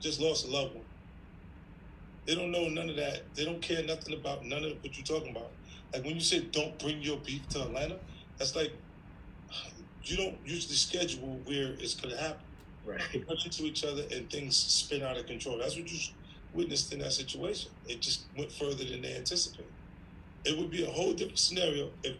[0.01, 0.83] just lost a loved one.
[2.25, 3.21] They don't know none of that.
[3.35, 5.51] They don't care nothing about none of what you're talking about.
[5.93, 7.99] Like when you say don't bring your beef to Atlanta,
[8.37, 8.73] that's like
[10.03, 12.41] you don't usually schedule where it's going to happen.
[12.85, 12.99] Right.
[13.27, 15.57] Punch into each other and things spin out of control.
[15.57, 15.99] That's what you
[16.53, 17.71] witnessed in that situation.
[17.87, 19.71] It just went further than they anticipated.
[20.45, 22.17] It would be a whole different scenario if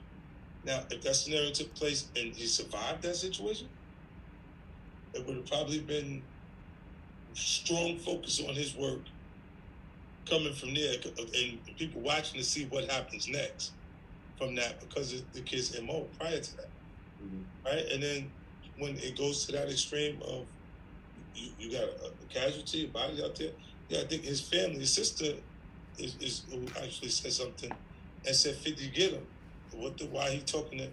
[0.65, 3.67] now if that scenario took place and he survived that situation.
[5.13, 6.23] It would have probably been
[7.33, 9.01] strong focus on his work
[10.29, 13.73] coming from there uh, and people watching to see what happens next
[14.37, 16.69] from that because of the kid's MO prior to that.
[17.23, 17.65] Mm-hmm.
[17.65, 17.85] Right?
[17.91, 18.31] And then
[18.77, 20.45] when it goes to that extreme of
[21.35, 23.51] you, you got a, a casualty, a body out there,
[23.89, 25.33] yeah, I think his family, his sister
[25.97, 27.71] is, is who actually said something
[28.25, 29.25] and said, 50 get him.
[29.71, 30.87] What the, why he talking to,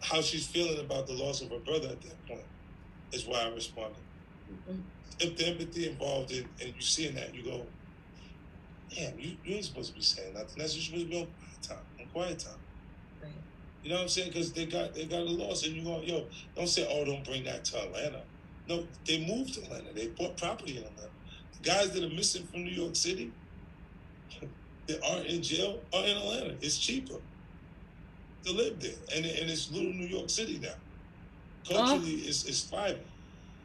[0.00, 2.44] how she's feeling about the loss of her brother at that point
[3.12, 3.96] is why I responded.
[4.50, 4.80] Mm-hmm.
[5.20, 7.66] If the empathy involved in, and you seeing that, you go,
[8.94, 10.54] damn, you, you ain't supposed to be saying nothing.
[10.56, 12.61] That's just supposed to be on quiet time, on quiet time.
[13.82, 14.28] You know what I'm saying?
[14.28, 16.24] Because they got they got a loss, and you go, yo,
[16.56, 18.22] don't say, oh, don't bring that to Atlanta.
[18.68, 19.92] No, they moved to Atlanta.
[19.92, 21.10] They bought property in Atlanta.
[21.60, 23.32] The guys that are missing from New York City
[24.86, 26.54] that aren't in jail are in Atlanta.
[26.60, 27.16] It's cheaper
[28.44, 30.74] to live there, and and it's little New York City now.
[31.68, 32.28] Culturally, uh-huh.
[32.28, 33.02] it's it's thriving.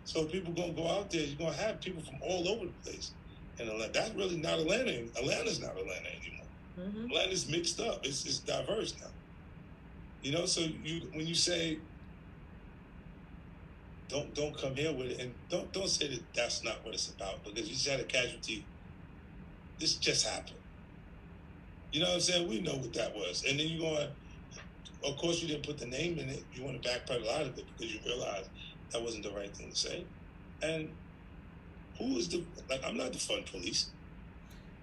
[0.06, 1.21] So people gonna go out there.
[1.21, 3.12] You're gonna have people from all over the place
[3.60, 3.93] in Atlanta.
[3.93, 4.91] That's really not Atlanta.
[5.15, 6.45] Atlanta's not Atlanta anymore.
[6.80, 7.06] Mm-hmm.
[7.06, 8.06] Atlanta's mixed up.
[8.06, 9.08] It's it's diverse now.
[10.21, 11.77] You know, so you when you say
[14.10, 17.10] don't don't come here with it, and don't don't say that that's not what it's
[17.10, 18.65] about because you just had a casualty.
[19.80, 20.56] This just happened.
[21.91, 22.47] You know what I'm saying?
[22.49, 24.08] We know what that was, and then you going.
[25.03, 26.43] Of course, you didn't put the name in it.
[26.53, 28.45] You want to backpedal out of it because you realize
[28.91, 30.03] that wasn't the right thing to say,
[30.62, 30.89] and
[31.97, 32.82] who is the like?
[32.86, 33.91] I'm not the fun police.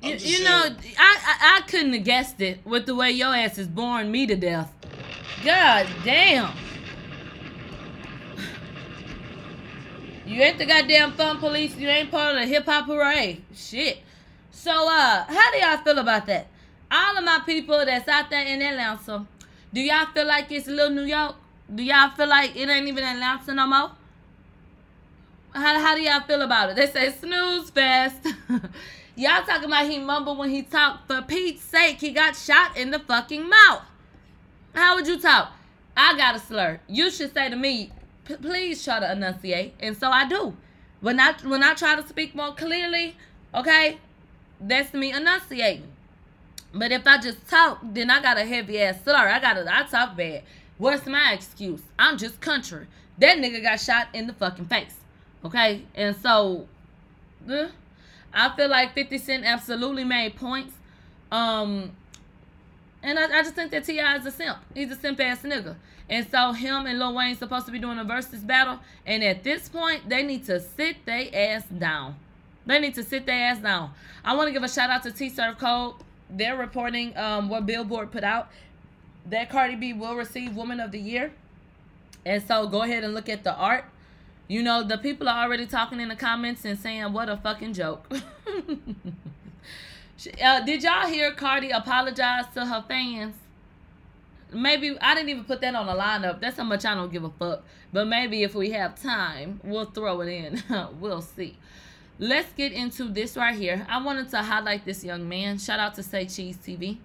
[0.03, 0.69] You, you know,
[0.99, 4.27] I, I, I couldn't have guessed it with the way your ass is boring me
[4.27, 4.71] to death.
[5.43, 6.55] God damn.
[10.27, 11.77] You ain't the goddamn fun police.
[11.77, 13.43] You ain't part of the hip hop parade.
[13.55, 13.99] Shit.
[14.51, 16.47] So, uh, how do y'all feel about that?
[16.91, 19.27] All of my people that's out there in Atlanta,
[19.73, 21.35] do y'all feel like it's a little New York?
[21.75, 23.91] Do y'all feel like it ain't even Atlanta no more?
[25.53, 26.77] How, how do y'all feel about it?
[26.77, 28.27] They say snooze fest.
[29.17, 31.07] y'all talking about he mumbled when he talked.
[31.07, 33.83] For Pete's sake, he got shot in the fucking mouth.
[34.75, 35.53] How would you talk?
[35.97, 36.81] I got a slur.
[36.89, 37.91] You should say to me,
[38.25, 39.75] please try to enunciate.
[39.81, 40.55] And so I do.
[41.01, 43.17] When I when I try to speak more clearly,
[43.55, 43.99] okay,
[44.61, 45.89] that's me enunciating.
[46.73, 49.15] But if I just talk, then I got a heavy ass slur.
[49.15, 50.43] I got to I talk bad.
[50.77, 51.83] What's my excuse?
[51.99, 52.87] I'm just country.
[53.19, 54.97] That nigga got shot in the fucking face.
[55.45, 55.83] Okay?
[55.95, 56.67] And so
[57.49, 57.69] uh,
[58.33, 60.75] I feel like 50 Cent absolutely made points.
[61.31, 61.93] Um
[63.05, 64.17] and I, I just think that T.I.
[64.17, 64.59] is a simp.
[64.75, 65.77] He's a simp ass nigga.
[66.09, 68.81] And so him and Lil Wayne supposed to be doing a versus battle.
[69.07, 72.17] And at this point, they need to sit their ass down.
[72.67, 73.91] They need to sit their ass down.
[74.25, 75.95] I want to give a shout out to T Surf Code.
[76.31, 78.49] They're reporting um, what Billboard put out
[79.27, 81.33] that Cardi B will receive Woman of the Year.
[82.25, 83.85] And so go ahead and look at the art.
[84.49, 87.75] You know, the people are already talking in the comments and saying, what a fucking
[87.75, 88.11] joke.
[90.43, 93.35] Uh, did y'all hear Cardi apologize to her fans?
[94.53, 96.41] Maybe I didn't even put that on the lineup.
[96.41, 97.65] That's how much I don't give a fuck.
[97.93, 100.63] But maybe if we have time, we'll throw it in.
[101.01, 101.57] we'll see.
[102.19, 103.85] Let's get into this right here.
[103.89, 105.59] I wanted to highlight this young man.
[105.59, 106.99] Shout out to Say Cheese TV.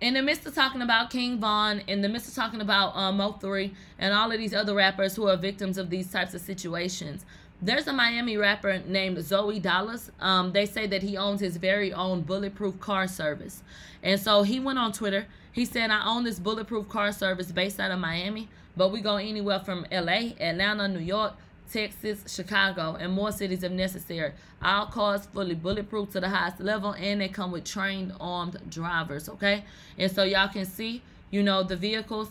[0.00, 3.18] In the midst of talking about King Von, in the midst of talking about um,
[3.18, 7.26] Mo3 and all of these other rappers who are victims of these types of situations,
[7.62, 10.10] there's a Miami rapper named Zoey Dollaz.
[10.20, 13.62] Um, they say that he owns his very own bulletproof car service.
[14.02, 15.26] And so he went on Twitter.
[15.52, 19.16] He said, I own this bulletproof car service based out of Miami, but we go
[19.16, 21.34] anywhere from LA, Atlanta, New York,
[21.70, 24.32] Texas, Chicago, and more cities if necessary.
[24.62, 29.28] All cars fully bulletproof to the highest level, and they come with trained armed drivers,
[29.28, 29.64] okay?
[29.98, 32.30] And so y'all can see, you know, the vehicles.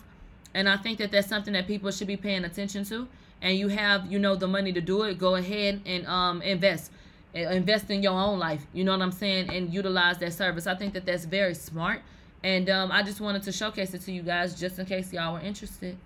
[0.54, 3.06] And I think that that's something that people should be paying attention to
[3.42, 6.92] and you have you know the money to do it go ahead and um invest.
[7.32, 8.66] Invest in your own life.
[8.72, 9.50] You know what i'm saying?
[9.50, 10.66] And utilize that service.
[10.66, 12.02] I think that that's very smart.
[12.42, 15.34] And um, i just wanted to showcase it to you guys just in case y'all
[15.34, 15.96] were interested.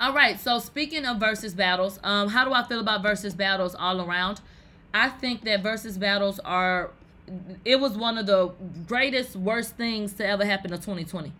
[0.00, 0.38] All right.
[0.38, 4.40] So speaking of versus battles um, how do i feel about versus battles all around?
[4.92, 6.92] I think that versus battles are
[7.64, 8.52] it was one of the
[8.86, 11.32] greatest, worst things to ever happen to 2020.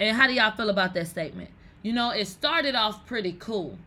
[0.00, 1.50] And how do y'all feel about that statement?
[1.82, 3.78] You know, it started off pretty cool,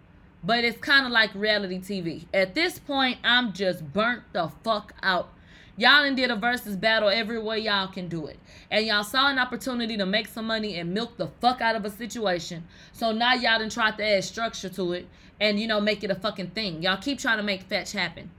[0.44, 2.26] but it's kind of like reality TV.
[2.34, 5.30] At this point, I'm just burnt the fuck out.
[5.78, 8.39] Y'all done did a versus battle every way y'all can do it.
[8.72, 11.84] And y'all saw an opportunity to make some money and milk the fuck out of
[11.84, 12.63] a situation.
[12.94, 15.08] So now y'all done tried to add structure to it
[15.41, 16.82] and, you know, make it a fucking thing.
[16.82, 18.32] Y'all keep trying to make fetch happen.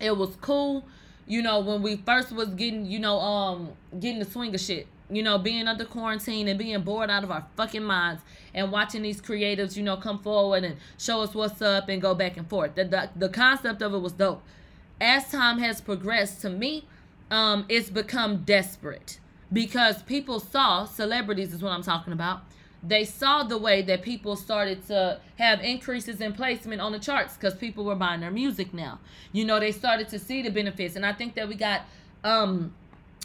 [0.00, 0.84] It was cool,
[1.32, 4.86] you know, when we first was getting, you know, um, getting the swing of shit.
[5.08, 9.00] You know, being under quarantine and being bored out of our fucking minds and watching
[9.00, 12.46] these creatives, you know, come forward and show us what's up and go back and
[12.48, 12.74] forth.
[12.74, 14.42] The, the, the concept of it was dope.
[15.00, 16.84] As time has progressed, to me,
[17.30, 19.18] um, it's become desperate
[19.50, 22.42] because people saw celebrities is what I'm talking about.
[22.82, 27.34] They saw the way that people started to have increases in placement on the charts
[27.34, 28.98] because people were buying their music now.
[29.32, 31.82] You know, they started to see the benefits, and I think that we got
[32.24, 32.74] um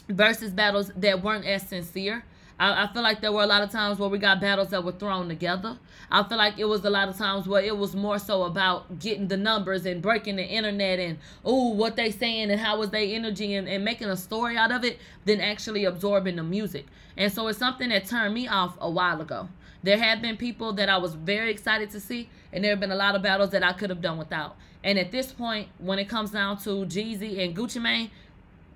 [0.10, 2.24] versus battles that weren't as sincere.
[2.60, 4.84] I, I, feel like there were a lot of times where we got battles that
[4.84, 5.78] were thrown together.
[6.10, 9.00] I feel like it was a lot of times where it was more so about
[9.00, 12.90] getting the numbers and breaking the internet and oh what they saying and how was
[12.90, 16.86] they energy and, and making a story out of it than actually absorbing the music.
[17.16, 19.50] And so it's something that turned me off a while ago.
[19.84, 22.92] There have been people that I was very excited to see, and there have been
[22.92, 24.58] a lot of battles that I could have done without.
[24.84, 28.10] And at this point, when it comes down to Jeezy and Gucci Mane,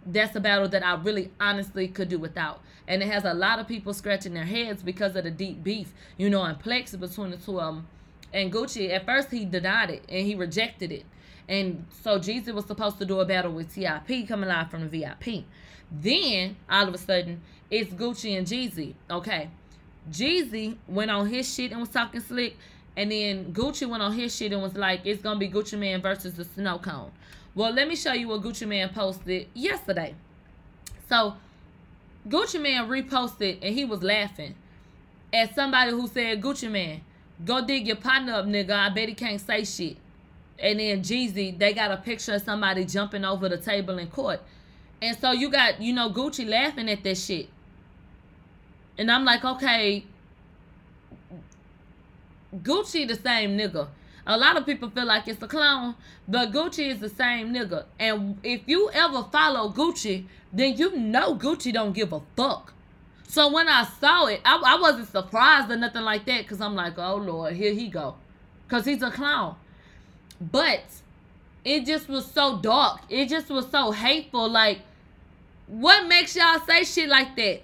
[0.05, 2.61] that's a battle that I really honestly could do without.
[2.87, 5.93] And it has a lot of people scratching their heads because of the deep beef,
[6.17, 7.87] you know, and plex between the two of them.
[8.33, 11.05] And Gucci, at first he denied it and he rejected it.
[11.47, 14.99] And so Jeezy was supposed to do a battle with TIP coming live from the
[14.99, 15.45] VIP.
[15.91, 18.95] Then all of a sudden it's Gucci and Jeezy.
[19.09, 19.49] Okay.
[20.09, 22.57] Jeezy went on his shit and was talking slick.
[22.97, 26.01] And then Gucci went on his shit and was like, it's gonna be Gucci Mane
[26.01, 27.11] versus the snow cone.
[27.53, 30.15] Well, let me show you what Gucci Mane posted yesterday.
[31.09, 31.35] So,
[32.27, 34.55] Gucci Mane reposted and he was laughing
[35.33, 37.01] at somebody who said, Gucci Mane,
[37.43, 38.71] go dig your partner up, nigga.
[38.71, 39.97] I bet he can't say shit.
[40.59, 44.41] And then Jeezy, they got a picture of somebody jumping over the table in court.
[45.01, 47.49] And so you got, you know, Gucci laughing at that shit.
[48.97, 50.05] And I'm like, okay,
[52.55, 53.87] Gucci the same nigga.
[54.31, 55.93] A lot of people feel like it's a clone,
[56.25, 57.83] but Gucci is the same nigga.
[57.99, 62.73] And if you ever follow Gucci, then you know Gucci don't give a fuck.
[63.27, 66.75] So when I saw it, I, I wasn't surprised or nothing like that because I'm
[66.75, 68.15] like, oh Lord, here he go.
[68.65, 69.57] Because he's a clown.
[70.39, 70.85] But
[71.65, 73.01] it just was so dark.
[73.09, 74.49] It just was so hateful.
[74.49, 74.79] Like,
[75.67, 77.63] what makes y'all say shit like that?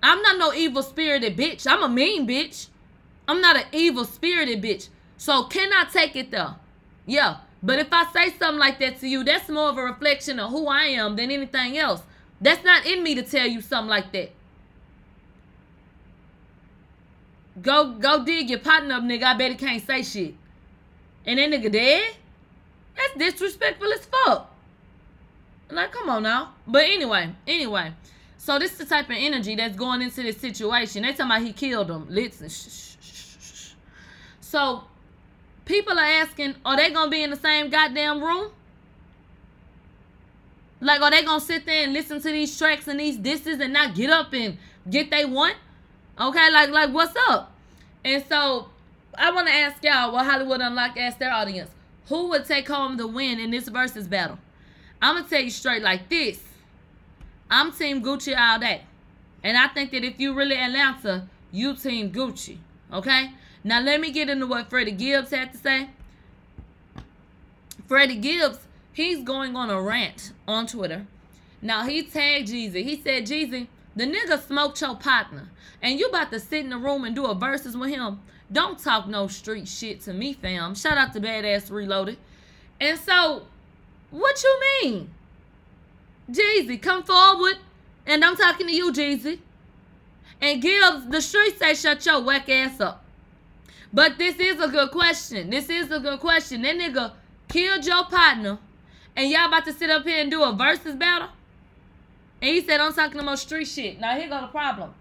[0.00, 1.66] I'm not no evil spirited bitch.
[1.66, 2.68] I'm a mean bitch.
[3.26, 4.88] I'm not an evil spirited bitch.
[5.18, 6.54] So can I take it though?
[7.04, 7.38] Yeah.
[7.62, 10.50] But if I say something like that to you, that's more of a reflection of
[10.50, 12.02] who I am than anything else.
[12.40, 14.30] That's not in me to tell you something like that.
[17.60, 19.24] Go go dig your partner up, nigga.
[19.24, 20.34] I bet he can't say shit.
[21.26, 22.14] And that nigga dead?
[22.96, 24.54] That's disrespectful as fuck.
[25.70, 26.54] Like, come on now.
[26.66, 27.92] But anyway, anyway.
[28.36, 31.02] So this is the type of energy that's going into this situation.
[31.02, 32.06] They talking about he killed him.
[32.08, 32.48] Listen.
[34.40, 34.84] So
[35.68, 38.50] people are asking, are they gonna be in the same goddamn room?
[40.80, 43.72] Like, are they gonna sit there and listen to these tracks and these disses and
[43.72, 44.56] not get up and
[44.90, 45.56] get they want?
[46.18, 47.52] Okay, like, like what's up?
[48.04, 48.70] And so
[49.16, 51.70] I want to ask y'all what Hollywood Unlocked asked their audience:
[52.08, 54.38] Who would take home the win in this versus battle?
[55.02, 56.42] I'm gonna tell you straight like this.
[57.50, 58.82] I'm Team Gucci all day,
[59.42, 62.58] and I think that if you really Atlanta, you Team Gucci.
[62.92, 63.32] Okay.
[63.64, 65.90] Now let me get into what Freddie Gibbs had to say.
[67.86, 68.58] Freddie Gibbs,
[68.92, 71.06] he's going on a rant on Twitter.
[71.60, 72.84] Now he tagged Jeezy.
[72.84, 75.48] He said, Jeezy, the nigga smoked your partner.
[75.82, 78.20] And you about to sit in the room and do a verses with him.
[78.50, 80.74] Don't talk no street shit to me, fam.
[80.74, 82.18] Shout out to Badass Reloaded.
[82.80, 83.42] And so,
[84.10, 85.10] what you mean?
[86.30, 87.56] Jeezy, come forward.
[88.06, 89.40] And I'm talking to you, Jeezy.
[90.40, 93.04] And Gibbs, the street say shut your whack ass up.
[93.92, 95.50] But this is a good question.
[95.50, 96.62] This is a good question.
[96.62, 97.12] That nigga
[97.48, 98.58] killed your partner,
[99.16, 101.28] and y'all about to sit up here and do a versus battle?
[102.40, 103.98] And he said, I'm talking about street shit.
[103.98, 104.94] Now, here go the problem.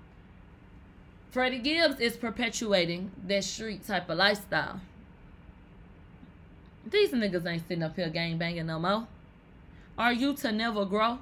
[1.29, 4.79] Freddie Gibbs is perpetuating that street type of lifestyle.
[6.89, 9.07] These niggas ain't sitting up here gang banging no more.
[9.97, 11.19] Are you to never grow?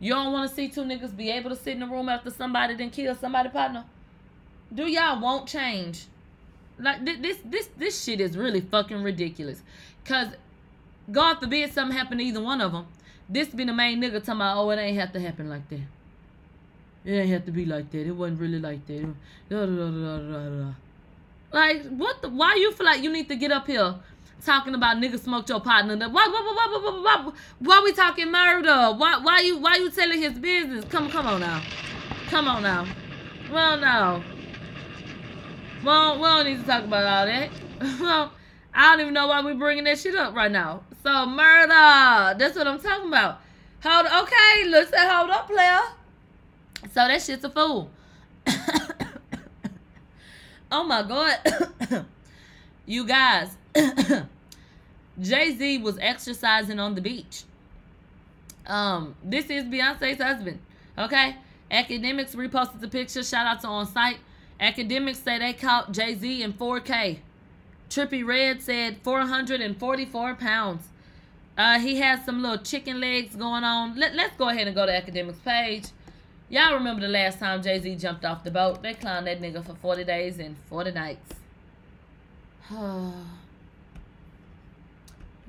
[0.00, 2.30] You don't want to see two niggas be able to sit in the room after
[2.30, 3.84] somebody then kill somebody partner?
[4.74, 6.06] Do y'all want change?
[6.78, 9.62] Like thi- this this this shit is really fucking ridiculous.
[10.04, 10.28] Cause
[11.10, 12.86] God forbid something happen to either one of them.
[13.28, 15.80] This be the main nigga talking about, oh, it ain't have to happen like that.
[17.04, 18.06] It ain't have to be like that.
[18.06, 19.14] It wasn't really like that.
[19.48, 20.72] Da, da, da.
[21.52, 22.28] Like, what the?
[22.28, 23.94] Why you feel like you need to get up here
[24.44, 25.96] talking about nigga smoked your partner?
[25.96, 28.92] Why, why, why, why, why, why, why, we talking murder?
[28.96, 30.84] Why, why you, why you telling his business?
[30.86, 31.62] Come, come on now.
[32.28, 32.86] Come on now.
[33.52, 34.22] Well, no.
[35.86, 37.50] We don't, we don't need to talk about all that.
[38.00, 38.32] well,
[38.74, 40.82] I don't even know why we're bringing that shit up right now.
[41.04, 41.68] So murder.
[42.36, 43.40] That's what I'm talking about.
[43.84, 44.06] Hold.
[44.06, 45.78] Okay, let's say hold up, player.
[46.86, 47.88] So that shit's a fool.
[50.72, 51.38] oh my god.
[52.86, 53.56] you guys.
[55.20, 57.44] Jay Z was exercising on the beach.
[58.66, 60.58] Um, this is Beyonce's husband.
[60.98, 61.36] Okay.
[61.70, 63.22] Akademiks reposted the picture.
[63.22, 64.18] Shout out to On Site.
[64.60, 67.18] Akademiks say they caught Jay Z in 4K.
[67.90, 70.88] Trippie Redd said 444 pounds.
[71.56, 73.96] Uh, he has some little chicken legs going on.
[73.96, 75.86] Let, let's go ahead and go to Akademiks page.
[76.48, 78.82] Y'all remember the last time Jay Z jumped off the boat?
[78.82, 81.34] They clowned that nigga for 40 days and 40 nights.
[82.70, 83.12] I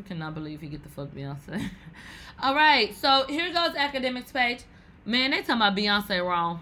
[0.08, 1.70] cannot believe he get the fuck Beyonce.
[2.42, 4.60] All right, so here goes Akademiks page.
[5.06, 6.62] Man, they talking about Beyonce wrong.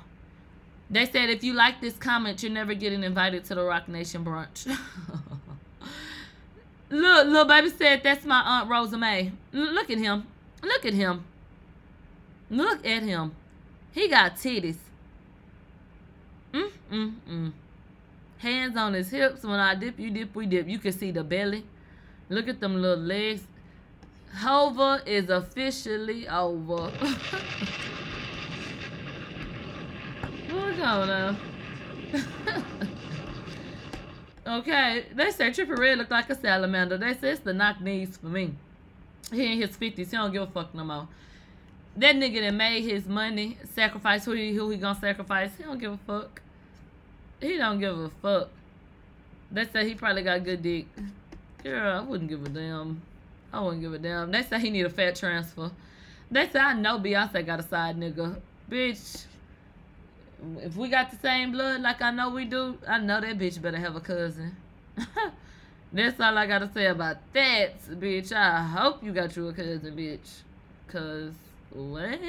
[0.90, 4.24] They said if you like this comment, you're never getting invited to the Roc Nation
[4.24, 4.68] brunch.
[6.90, 9.32] Look, little baby said that's my aunt Rosa May.
[9.52, 10.28] Look at him.
[10.62, 11.26] Look at him.
[12.50, 13.36] Look at him.
[13.92, 14.78] He got titties.
[16.54, 17.52] Mm mm mm.
[18.38, 19.44] Hands on his hips.
[19.44, 20.68] When I dip, you dip, we dip.
[20.68, 21.66] You can see the belly.
[22.30, 23.42] Look at them little legs.
[24.36, 26.92] Hova is officially over.
[30.48, 31.38] Going on?
[34.48, 37.00] Okay, they say Trippie Redd looked like a salamander.
[37.00, 38.54] They say it's the knock knees for me.
[39.32, 39.98] He in his 50s.
[39.98, 41.08] He don't give a fuck no more.
[41.98, 45.80] That nigga that made his money, sacrifice who he, who he gonna sacrifice, he don't
[45.80, 46.44] give a fuck.
[47.42, 48.50] He don't give a fuck.
[49.52, 50.86] They say he probably got good dick.
[51.64, 53.02] Girl, I wouldn't give a damn.
[53.52, 54.30] I wouldn't give a damn.
[54.30, 55.72] They say he need a fat transfer.
[56.30, 58.36] They say I know Beyonce got a side nigga.
[58.70, 59.26] Bitch,
[60.58, 63.62] if we got the same blood like I know we do, I know that bitch
[63.62, 64.56] better have a cousin.
[65.94, 68.32] That's all I gotta say about that, bitch.
[68.32, 70.42] I hope you got you a cousin, bitch.
[70.88, 71.34] Cause
[71.72, 72.20] what?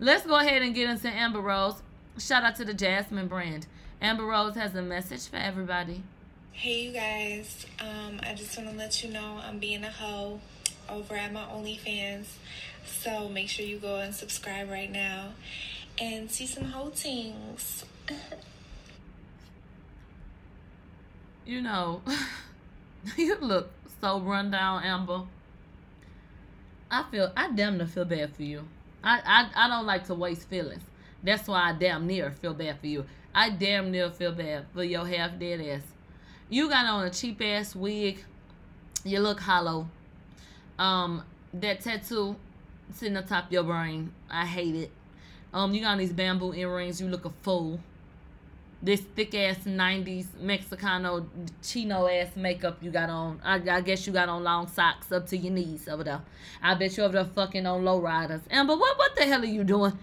[0.00, 1.82] Let's go ahead and get into Amber Rose.
[2.18, 3.66] Shout out to the Jasmine brand.
[4.00, 6.02] Amber Rose has a message for everybody.
[6.52, 10.40] Hey you guys, um, I just want to let you know I'm being a hoe
[10.88, 12.26] over at my OnlyFans.
[12.86, 15.30] So make sure you go and subscribe right now
[16.00, 17.84] and see some whole things.
[21.46, 22.02] You know,
[23.16, 23.70] you look
[24.00, 25.22] so run down, Amber.
[26.90, 28.64] I feel I damn near feel bad for you.
[29.02, 30.82] I, I I don't like to waste feelings.
[31.22, 33.04] That's why I damn near feel bad for you.
[33.34, 35.82] I damn near feel bad for your half dead ass.
[36.48, 38.22] You got on a cheap ass wig.
[39.04, 39.88] You look hollow.
[40.78, 41.22] Um,
[41.54, 42.36] that tattoo
[42.92, 44.12] sitting on top of your brain.
[44.30, 44.90] I hate it.
[45.54, 47.00] Um, you got these bamboo earrings.
[47.00, 47.78] You look a fool.
[48.82, 51.26] This thick ass '90s Mexicano
[51.62, 53.40] chino ass makeup you got on.
[53.44, 56.20] I, I guess you got on long socks up to your knees over there.
[56.60, 58.40] I bet you over there fucking on low riders.
[58.50, 59.96] Amber, what what the hell are you doing?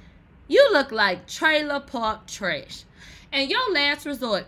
[0.48, 2.86] You look like trailer park trash.
[3.34, 4.46] And your last resort,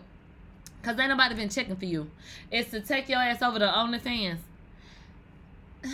[0.81, 2.09] cause ain't nobody been checking for you,
[2.49, 4.39] is to take your ass over to OnlyFans.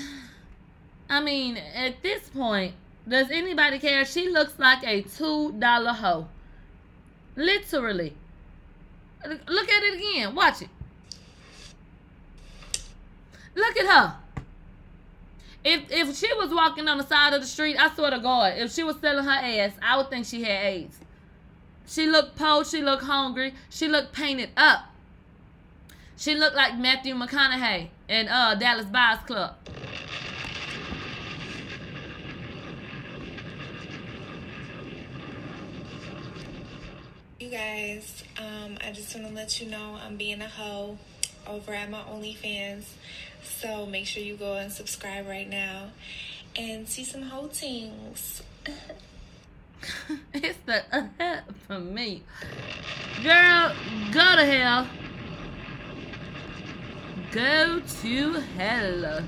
[1.09, 2.73] I mean, at this point,
[3.09, 4.05] does anybody care?
[4.05, 6.27] She looks like a two dollar hoe.
[7.35, 8.13] Literally.
[9.25, 10.35] Look at it again.
[10.35, 10.69] Watch it.
[13.55, 14.15] Look at her.
[15.63, 18.57] If if she was walking on the side of the street, I swear to God,
[18.57, 20.99] if she was selling her ass, I would think she had AIDS.
[21.85, 24.85] She looked poor, she looked hungry, she looked painted up.
[26.15, 29.55] She looked like Matthew McConaughey in uh Dallas Buyers Club.
[37.49, 40.99] You guys, um, I just want to let you know I'm being a hoe
[41.47, 42.83] over at my OnlyFans.
[43.41, 45.87] So make sure you go and subscribe right now
[46.55, 48.43] and see some hoe things.
[50.33, 50.83] it's the
[51.19, 52.21] uh, for me.
[53.23, 53.75] Girl,
[54.11, 54.87] go to hell.
[57.31, 59.23] Go to hell.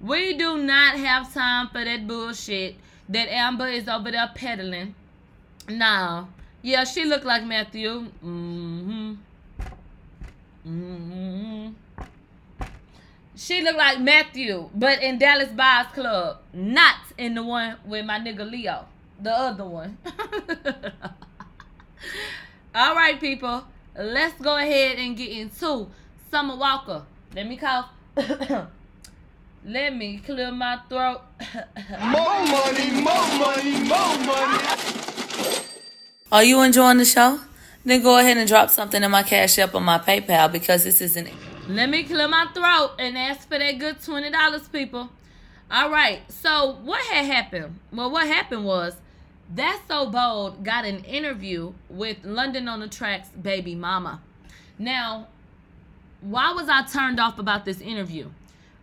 [0.00, 2.76] We do not have time for that bullshit
[3.10, 4.94] that Amber is over there peddling.
[5.68, 6.28] No.
[6.64, 8.06] Yeah, she looked like Matthew.
[8.24, 9.12] Mm-hmm.
[10.66, 11.68] Mm-hmm.
[13.36, 18.18] She looked like Matthew, but in Dallas Buyers Club, not in the one with my
[18.18, 18.86] nigga Leo,
[19.20, 19.98] the other one.
[22.74, 25.88] All right, people, let's go ahead and get into
[26.30, 27.02] Summer Walker.
[27.34, 27.90] Let me cough.
[29.66, 31.20] Let me clear my throat.
[32.08, 34.73] more money, more money, more money.
[36.32, 37.38] Are you enjoying the show?
[37.84, 41.02] Then go ahead and drop something in my Cash App or my PayPal because this
[41.02, 41.28] isn't.
[41.68, 45.10] Let me clear my throat and ask for that good twenty dollars, people.
[45.70, 46.22] All right.
[46.32, 47.78] So what had happened?
[47.92, 48.96] Well, what happened was
[49.54, 54.22] that so bold got an interview with London on da Track's baby mama.
[54.78, 55.28] Now,
[56.22, 58.30] why was I turned off about this interview?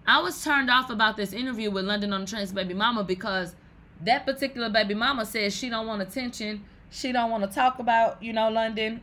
[0.06, 3.56] I was turned off about this interview with London on da Track's baby mama because
[4.00, 6.66] that particular baby mama says she don't want attention.
[6.92, 9.02] She don't want to talk about, you know, London.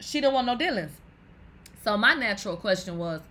[0.00, 0.90] She don't want no dealings.
[1.84, 3.22] So my natural question was,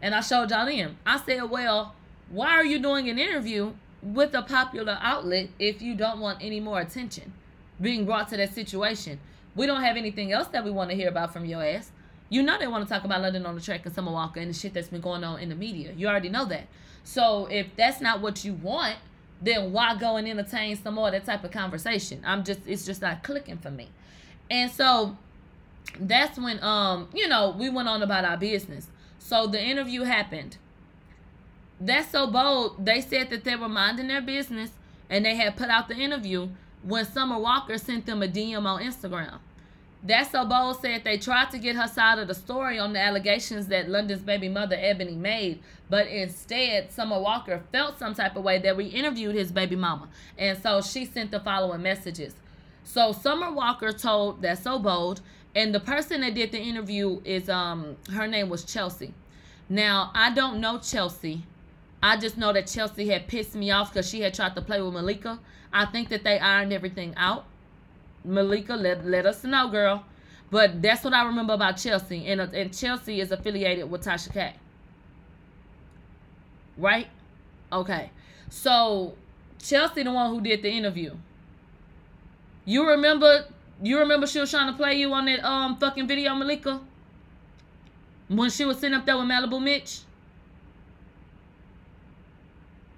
[0.00, 0.96] and I showed y'all in.
[1.04, 1.94] I said, well,
[2.28, 6.60] why are you doing an interview with a popular outlet if you don't want any
[6.60, 7.32] more attention
[7.80, 9.18] being brought to that situation?
[9.54, 11.90] We don't have anything else that we want to hear about from your ass.
[12.28, 14.50] You know they want to talk about London on da Track and Summer Walker and
[14.50, 15.92] the shit that's been going on in the media.
[15.96, 16.66] You already know that.
[17.04, 18.96] So if that's not what you want,
[19.40, 22.22] then why go and entertain some more of that type of conversation?
[22.24, 23.88] I'm just it's just not clicking for me.
[24.50, 25.16] And so
[25.98, 28.88] that's when um, you know, we went on about our business.
[29.18, 30.56] So the interview happened.
[31.80, 32.84] That's so bold.
[32.84, 34.70] They said that they were minding their business
[35.10, 36.48] and they had put out the interview
[36.82, 39.38] when Summer Walker sent them a DM on Instagram.
[40.02, 43.00] That's so bold said they tried to get her side of the story on the
[43.00, 48.44] allegations that London's baby mother Ebony made, but instead Summer Walker felt some type of
[48.44, 52.34] way that we interviewed his baby mama, and so she sent the following messages.
[52.84, 55.22] So Summer Walker told that's so bold,
[55.56, 59.12] and the person that did the interview is um her name was Chelsea.
[59.68, 61.44] Now I don't know Chelsea.
[62.02, 64.80] I just know that Chelsea had pissed me off because she had tried to play
[64.80, 65.40] with Malika.
[65.72, 67.46] I think that they ironed everything out.
[68.26, 70.04] Malika, let, let us know, girl.
[70.50, 72.26] But that's what I remember about Chelsea.
[72.26, 74.54] And, uh, and Chelsea is affiliated with Tasha K.
[76.76, 77.08] Right?
[77.72, 78.10] Okay.
[78.50, 79.14] So
[79.58, 81.14] Chelsea the one who did the interview.
[82.64, 83.46] You remember
[83.82, 86.80] you remember she was trying to play you on that um fucking video, Malika?
[88.28, 90.00] When she was sitting up there with Malibu Mitch?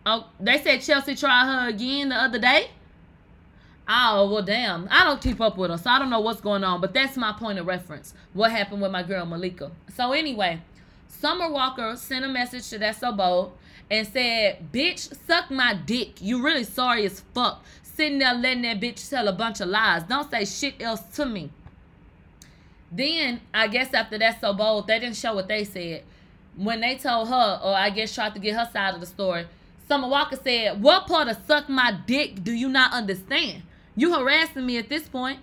[0.07, 2.70] Oh, they said Chelsea tried her again the other day.
[3.91, 4.86] Oh, well, damn.
[4.91, 7.16] I don't keep up with her, so I don't know what's going on, but that's
[7.16, 8.12] my point of reference.
[8.34, 9.70] What happened with my girl Malika.
[9.95, 10.61] So, anyway,
[11.09, 13.53] Summer Walker sent a message to that so bold
[13.91, 16.20] and said, Bitch, suck my dick.
[16.20, 17.64] You really sorry as fuck.
[17.82, 20.03] Sitting there letting that bitch tell a bunch of lies.
[20.03, 21.51] Don't say shit else to me.
[22.93, 26.05] Then, I guess after that so bold, they didn't show what they said.
[26.57, 29.47] When they told her, or I guess tried to get her side of the story,
[29.89, 33.62] Summer Walker said, What part of suck my dick do you not understand?
[33.99, 35.40] You harassing me at this point.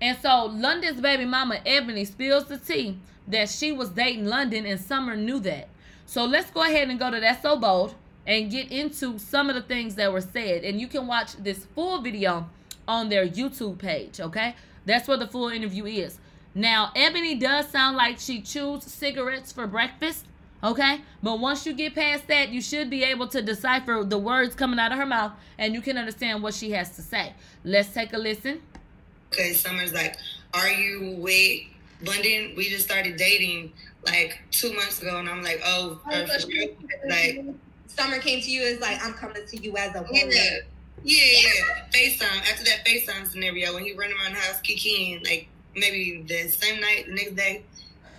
[0.00, 4.80] And so London's baby mama Ebony spills the tea that she was dating London and
[4.80, 5.68] Summer knew that.
[6.04, 7.94] So let's go ahead and go to that so bold
[8.26, 10.64] and get into some of the things that were said.
[10.64, 12.50] And you can watch this full video
[12.88, 14.56] on their YouTube page, okay?
[14.84, 16.18] That's where the full interview is.
[16.56, 20.26] Now, Ebony does sound like she chews cigarettes for breakfast,
[20.62, 21.00] okay?
[21.22, 24.78] But once you get past that, you should be able to decipher the words coming
[24.78, 27.32] out of her mouth and you can understand what she has to say.
[27.64, 28.60] Let's take a listen.
[29.32, 30.16] Okay, Summer's like,
[30.54, 31.60] Are you with
[32.04, 32.54] London?
[32.56, 33.72] We just started dating
[34.04, 36.64] like two months ago, and I'm like, Oh, uh, for sure.
[37.08, 37.44] like,
[37.88, 40.30] Summer came to you as like, I'm coming to you as a woman.
[40.30, 40.58] yeah,
[41.02, 41.84] yeah, yeah.
[41.92, 42.50] FaceTime.
[42.50, 46.80] After that FaceTime scenario, when he running around the house kicking, like maybe the same
[46.80, 47.62] night, the next day,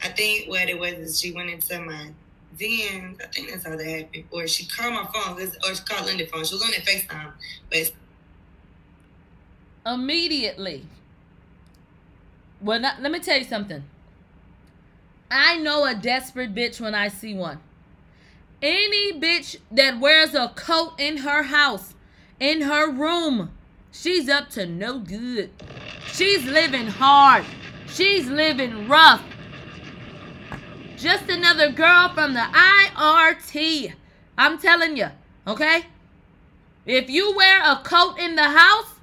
[0.04, 2.10] I think what it was is she went into my
[2.60, 4.26] then I think that's how that happened.
[4.32, 6.44] Or she called my phone, or she called London phone.
[6.44, 7.32] She was on that FaceTime,
[7.70, 7.92] but
[9.86, 10.86] immediately.
[12.60, 13.84] Well, not, let me tell you something.
[15.30, 17.60] I know a desperate bitch when I see one.
[18.62, 21.94] Any bitch that wears a coat in her house,
[22.40, 23.52] in her room,
[23.92, 25.52] she's up to no good.
[26.08, 27.46] She's living hard.
[27.88, 29.24] She's living rough.
[30.98, 33.94] Just another girl from the IRT.
[34.36, 35.10] I'm telling you,
[35.46, 35.86] okay?
[36.88, 38.96] If you wear a coat in the house,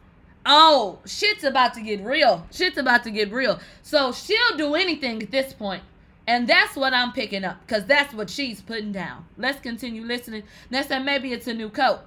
[0.44, 2.46] oh, shit's about to get real.
[2.50, 3.60] Shit's about to get real.
[3.82, 5.84] So she'll do anything at this point.
[6.26, 9.26] And that's what I'm picking up because that's what she's putting down.
[9.38, 10.42] Let's continue listening.
[10.72, 12.00] Let's say maybe it's a new coat.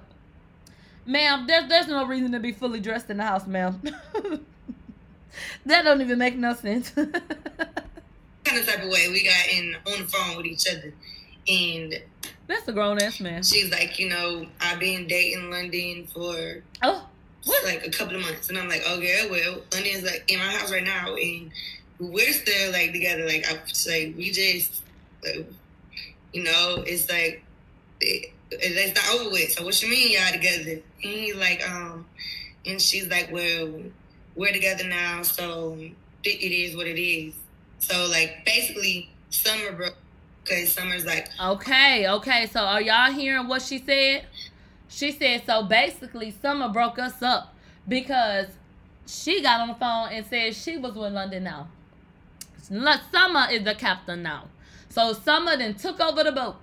[1.06, 3.80] Ma'am, there's, there's no reason to be fully dressed in the house, ma'am.
[5.64, 6.92] that don't even make no sense.
[8.48, 10.92] kind of type of way we got in on the phone with each other,
[11.48, 12.00] and
[12.46, 13.42] That's a grown ass man.
[13.42, 17.06] she's like, you know, I've been dating London for Oh,
[17.44, 17.64] what?
[17.64, 20.70] like a couple of months, and I'm like, okay, well, London's like in my house
[20.72, 21.50] right now, and
[22.00, 23.26] we're still like together.
[23.26, 24.82] Like I like we just,
[25.24, 25.50] like,
[26.32, 27.42] you know, it's like
[28.00, 29.52] it, it's not over with.
[29.52, 30.70] So what you mean y'all together?
[30.72, 30.82] And
[31.12, 32.06] he's like, um,
[32.66, 33.82] and she's like, well,
[34.36, 35.90] we're together now, so it,
[36.24, 37.34] it is what it is.
[37.78, 39.96] So like basically, Summer broke
[40.44, 42.46] because Summer's like, Okay, okay.
[42.46, 44.26] So are y'all hearing what she said?
[44.88, 47.54] She said so basically Summer broke us up
[47.86, 48.46] because
[49.06, 51.68] she got on the phone and said she was with London now.
[52.60, 54.44] Summer is the captain now.
[54.88, 56.56] So Summer then took over the boat.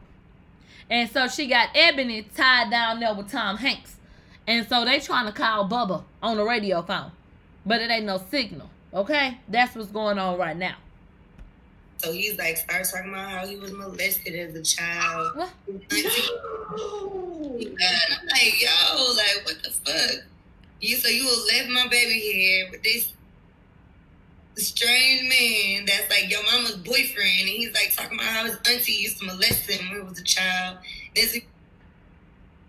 [0.89, 3.95] And so she got Ebony tied down there with Tom Hanks.
[4.47, 7.11] And so they trying to call Bubba on the radio phone.
[7.65, 8.69] But it ain't no signal.
[8.93, 9.39] Okay?
[9.47, 10.75] That's what's going on right now.
[11.97, 15.35] So he's like, starts talking about how he was molested as a child.
[15.35, 15.49] What?
[17.57, 20.25] And I'm like, yo, like, what the fuck?
[20.81, 23.13] You so you will left my baby here with this
[24.55, 28.91] strange man that's like your mama's boyfriend, and he's like talking about how his auntie
[28.91, 30.77] used to molest him when he was a child.
[31.15, 31.39] This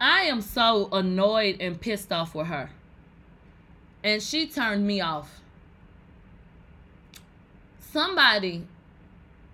[0.01, 2.71] I am so annoyed and pissed off with her.
[4.05, 5.41] And she turned me off.
[7.81, 8.67] Somebody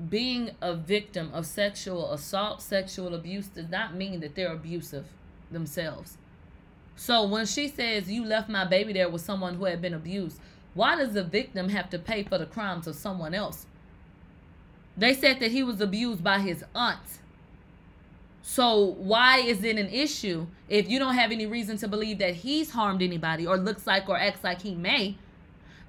[0.09, 5.07] being a victim of sexual assault, sexual abuse does not mean that they're abusive
[5.51, 6.19] themselves.
[6.97, 10.39] So when she says you left my baby there with someone who had been abused,
[10.75, 13.67] why does the victim have to pay for the crimes of someone else?
[14.97, 17.01] They said that he was abused by his aunt.
[18.43, 22.35] So why is it an issue if you don't have any reason to believe that
[22.35, 25.17] he's harmed anybody or looks like or acts like he may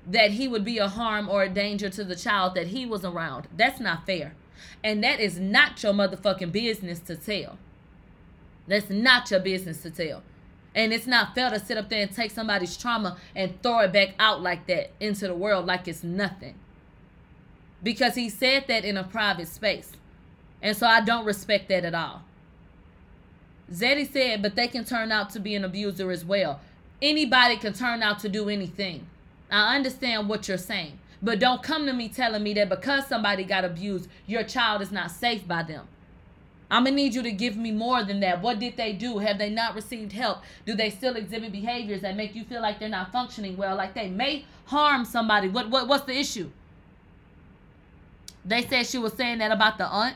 [0.07, 3.05] that he would be a harm or a danger to the child that he was
[3.05, 3.47] around?
[3.55, 4.35] That's not fair.
[4.83, 7.57] And that is not your motherfucking business to tell.
[8.67, 10.23] That's not your business to tell.
[10.75, 13.93] And it's not fair to sit up there and take somebody's trauma and throw it
[13.93, 16.55] back out like that into the world like it's nothing.
[17.83, 19.91] Because he said that in a private space.
[20.61, 22.23] And so I don't respect that at all.
[23.71, 26.59] Zeddy said, but they can turn out to be an abuser as well.
[27.01, 29.05] Anybody can turn out to do anything.
[29.53, 30.99] I understand what you're saying.
[31.21, 34.91] But don't come to me telling me that because somebody got abused, your child is
[34.91, 35.87] not safe by them.
[36.71, 38.41] I'm gonna need you to give me more than that.
[38.41, 39.19] What did they do?
[39.19, 40.39] Have they not received help?
[40.65, 43.75] Do they still exhibit behaviors that make you feel like they're not functioning well?
[43.75, 45.49] Like they may harm somebody.
[45.49, 46.49] What what what's the issue?
[48.43, 50.15] They said she was saying that about the aunt.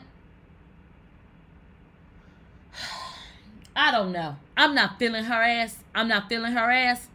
[3.76, 4.38] I don't know.
[4.58, 5.78] I'm not feeling her ass.
[5.94, 7.08] I'm not feeling her ass.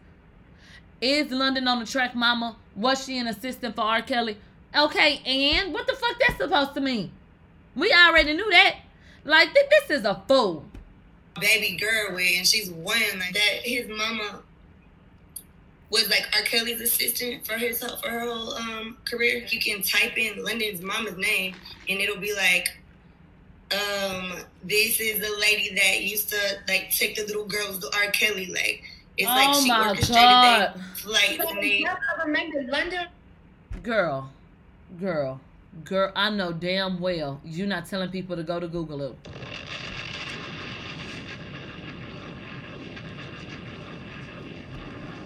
[1.03, 2.55] Is London on da Track, mama?
[2.77, 4.01] Was she an assistant for R.
[4.01, 4.37] Kelly?
[4.73, 7.11] Okay, and what the fuck that's supposed to mean?
[7.75, 8.77] We already knew that.
[9.25, 10.63] Like th- this is a fool.
[11.41, 13.63] baby girl with, and she's one like that.
[13.63, 14.43] His mama
[15.89, 16.43] was like R.
[16.43, 19.45] Kelly's assistant for his for her whole um, career.
[19.49, 21.53] You can type in London's mama's name,
[21.89, 22.69] and it'll be like,
[23.73, 26.39] um, "This is the lady that used to
[26.69, 28.09] like take the little girls to R.
[28.11, 28.85] Kelly." Like
[29.17, 30.73] it's like Oh she my orchestrated God.
[30.75, 31.85] their flights, and they
[32.25, 33.07] remember London.
[33.81, 34.31] Girl,
[34.99, 35.39] girl,
[35.83, 36.11] girl.
[36.15, 39.15] I know damn well you're not telling people to go to Google it.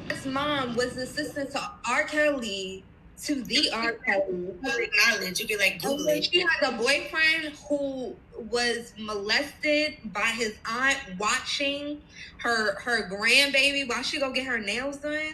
[0.09, 2.03] His mom was the assistant to R.
[2.03, 2.83] Kelly
[3.23, 3.93] to the R.
[3.93, 4.53] Kelly.
[4.61, 5.39] public knowledge.
[5.39, 6.25] You can like And Google it.
[6.25, 8.15] she had a boyfriend who
[8.51, 12.01] was molested by his aunt watching
[12.39, 15.33] her her grandbaby while she go get her nails done.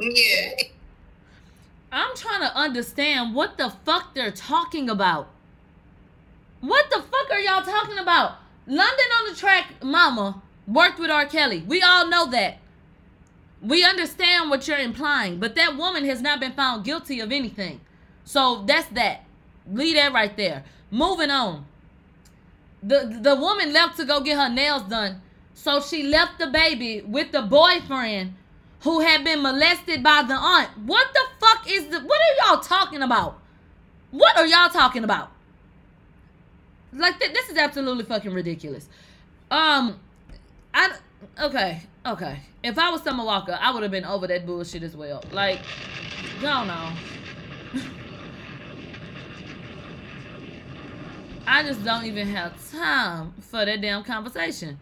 [0.00, 0.50] Yeah,
[1.90, 5.28] I'm trying to understand what the fuck they're talking about.
[6.60, 8.36] What the fuck are y'all talking about?
[8.66, 11.24] London on da Track, mama, worked with R.
[11.24, 11.64] Kelly.
[11.66, 12.58] We all know that.
[13.60, 17.80] We understand what you're implying, but that woman has not been found guilty of anything.
[18.24, 19.24] So that's that.
[19.70, 20.64] Leave that right there.
[20.90, 21.66] Moving on.
[22.82, 25.20] The the woman left to go get her nails done.
[25.54, 28.34] So she left the baby with the boyfriend
[28.82, 30.70] who had been molested by the aunt.
[30.86, 33.40] What the fuck is the what are y'all talking about?
[34.10, 35.32] What are y'all talking about?
[36.92, 38.88] Like th- this is absolutely fucking ridiculous.
[39.50, 39.98] Um
[40.72, 40.92] I
[41.40, 42.40] okay, okay.
[42.68, 45.24] If I was Summer Walker, I would have been over that bullshit as well.
[45.32, 45.60] Like,
[46.42, 46.92] no, no.
[51.46, 54.78] I just don't even have time for that damn conversation.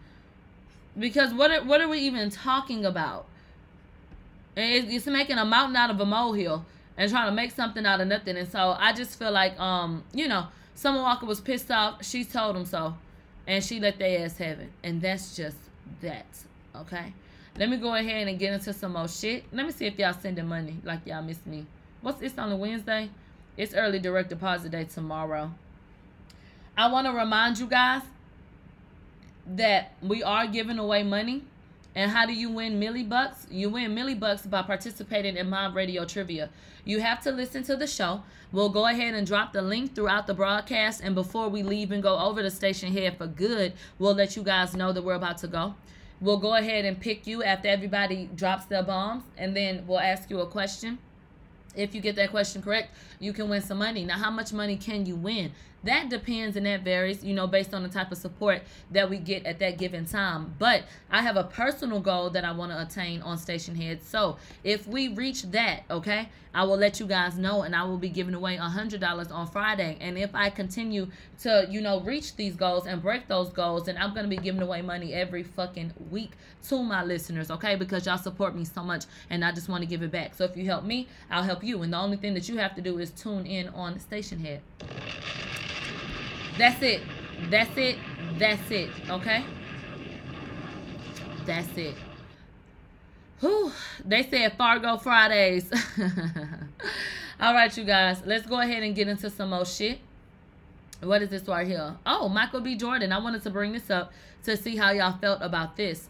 [0.99, 3.25] Because what are, what are we even talking about?
[4.57, 6.65] It- It's making a mountain out of a molehill.
[6.99, 8.35] and trying to make something out of nothing.
[8.37, 12.03] And so I just feel like, um, you know, Summer Walker was pissed off.
[12.03, 12.95] She told him so,
[13.45, 14.71] and she let their ass have it.
[14.83, 15.57] And that's just
[16.01, 16.25] that.
[16.75, 17.13] Okay.
[17.57, 19.43] Let me go ahead and get into some more shit.
[19.51, 21.65] Let me see if y'all sending money like y'all miss me.
[22.01, 23.09] What's it's on a Wednesday?
[23.57, 25.51] It's early direct deposit day tomorrow.
[26.77, 28.03] I want to remind you guys
[29.47, 31.43] that we are giving away money.
[31.95, 33.47] And how do you win Millie Bucks?
[33.49, 36.51] You win Millie Bucks by participating in my radio trivia.
[36.85, 38.21] You have to listen to the show.
[38.51, 41.01] We'll go ahead and drop the link throughout the broadcast.
[41.03, 44.43] And before we leave and go over the station here for good, we'll let you
[44.43, 45.73] guys know that we're about to go.
[46.19, 49.23] We'll go ahead and pick you after everybody drops their bombs.
[49.37, 50.97] And then we'll ask you a question.
[51.75, 54.03] If you get that question correct, you can win some money.
[54.03, 55.51] Now, how much money can you win?
[55.87, 58.61] That depends and that varies, you know, based on the type of support
[58.91, 60.53] that we get at that given time.
[60.59, 64.03] But I have a personal goal that I want to attain on Stationhead.
[64.03, 67.97] So if we reach that, okay, I will let you guys know and I will
[67.97, 69.97] be giving away a $100 on Friday.
[70.01, 71.07] And if I continue
[71.41, 74.37] to, you know, reach these goals and break those goals, then I'm going to be
[74.37, 76.31] giving away money every fucking week
[76.67, 77.75] to my listeners, okay?
[77.75, 80.33] Because y'all support me so much and I just want to give it back.
[80.33, 81.81] So if you help me, I'll help you.
[81.83, 84.61] And the only thing that you have to do is tune in on Stationhead.
[86.57, 87.01] That's it.
[87.49, 87.97] That's it.
[88.37, 88.89] That's it.
[89.09, 89.45] Okay?
[91.45, 91.95] That's it.
[93.39, 93.71] Whew.
[94.03, 95.71] They said Fargo Fridays.
[97.39, 98.23] All right, you guys.
[98.25, 99.99] Let's go ahead and get into some more shit.
[101.01, 101.95] What is this right here?
[102.05, 102.75] Oh, Michael B.
[102.75, 103.11] Jordan.
[103.11, 104.11] I wanted to bring this up
[104.43, 106.09] to see how y'all felt about this.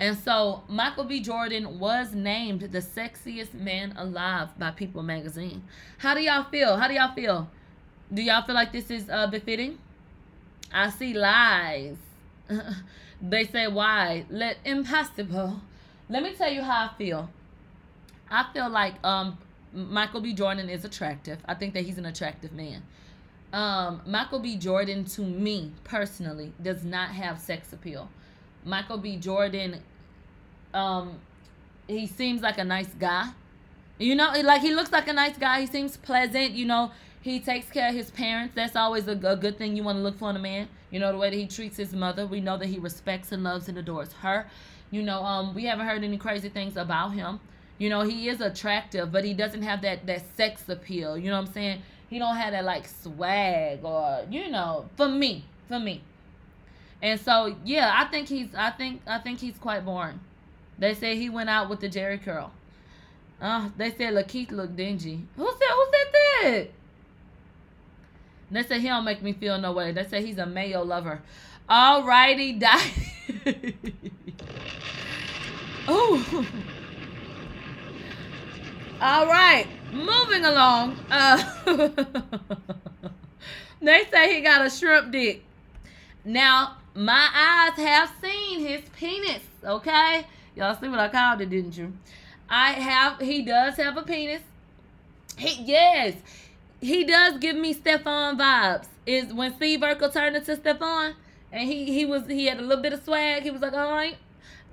[0.00, 1.20] And so, Michael B.
[1.20, 5.62] Jordan was named the sexiest man alive by People magazine.
[5.98, 6.76] How do y'all feel?
[6.76, 7.48] How do y'all feel?
[8.12, 9.78] Do y'all feel like this is uh, befitting?
[10.72, 11.96] I see lies.
[13.22, 14.24] they say why?
[14.30, 15.60] Let impossible.
[16.08, 17.30] Let me tell you how I feel.
[18.30, 19.38] I feel like um
[19.72, 20.32] Michael B.
[20.32, 21.38] Jordan is attractive.
[21.46, 22.82] I think that he's an attractive man.
[23.52, 24.56] Um, Michael B.
[24.56, 28.08] Jordan, to me personally, does not have sex appeal.
[28.64, 29.16] Michael B.
[29.16, 29.80] Jordan,
[30.72, 31.18] um,
[31.86, 33.30] he seems like a nice guy.
[33.98, 35.60] You know, like he looks like a nice guy.
[35.60, 36.52] He seems pleasant.
[36.52, 36.90] You know,
[37.26, 38.54] he takes care of his parents.
[38.54, 40.68] That's always a, a good thing you want to look for in a man.
[40.92, 42.24] You know, the way that he treats his mother.
[42.24, 44.46] We know that he respects and loves and adores her.
[44.92, 47.40] You know, um, we haven't heard any crazy things about him.
[47.78, 51.18] You know, he is attractive, but he doesn't have that that sex appeal.
[51.18, 51.82] You know what I'm saying?
[52.08, 56.02] He don't have that like swag or you know, for me, for me.
[57.02, 60.20] And so yeah, I think he's I think I think he's quite boring.
[60.78, 62.52] They say he went out with the Jheri curl.
[63.40, 65.26] Uh, they said Lakeith looked dingy.
[65.36, 66.68] Who said who said that?
[68.50, 69.92] They say he don't make me feel no way.
[69.92, 71.22] They say he's a mayo lover.
[71.68, 72.92] Alrighty, die.
[75.88, 76.46] oh.
[79.00, 80.96] All right, moving along.
[81.10, 81.36] Uh,
[83.82, 85.44] they say he got a shrimp dick.
[86.24, 89.42] Now, my eyes have seen his penis.
[89.62, 90.24] Okay,
[90.54, 91.92] y'all see what I called it, didn't you?
[92.48, 93.20] I have.
[93.20, 94.40] He does have a penis.
[95.36, 96.14] He yes,
[96.80, 98.86] he does give me Stefan vibes.
[99.06, 101.14] Is when Steve Urkel turned into Stefan,
[101.52, 103.42] and he he was he had a little bit of swag.
[103.42, 104.16] He was like, all right,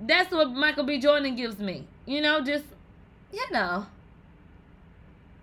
[0.00, 0.98] that's what Michael B.
[0.98, 1.86] Jordan gives me.
[2.06, 2.64] You know, just
[3.32, 3.86] you know,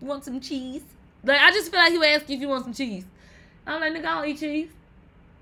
[0.01, 0.83] you want some cheese?
[1.23, 3.05] Like I just feel like he would ask you if you want some cheese.
[3.65, 4.69] I'm like, nigga, I don't eat cheese.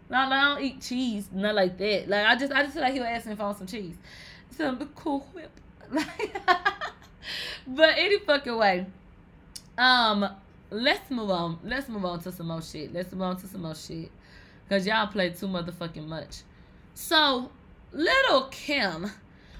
[0.09, 1.29] No, no, I don't eat cheese.
[1.31, 2.07] Not like that.
[2.07, 3.67] Like I just I just feel like he would ask me if I want some
[3.67, 3.95] cheese.
[4.51, 5.51] Some cool whip.
[7.67, 8.85] but any fucking way.
[9.77, 10.29] Um,
[10.71, 11.59] let's move on.
[11.63, 12.93] Let's move on to some more shit.
[12.93, 14.11] Let's move on to some more shit.
[14.69, 16.43] Cause y'all play too motherfucking much.
[16.93, 17.49] So,
[17.91, 19.09] Lil Kim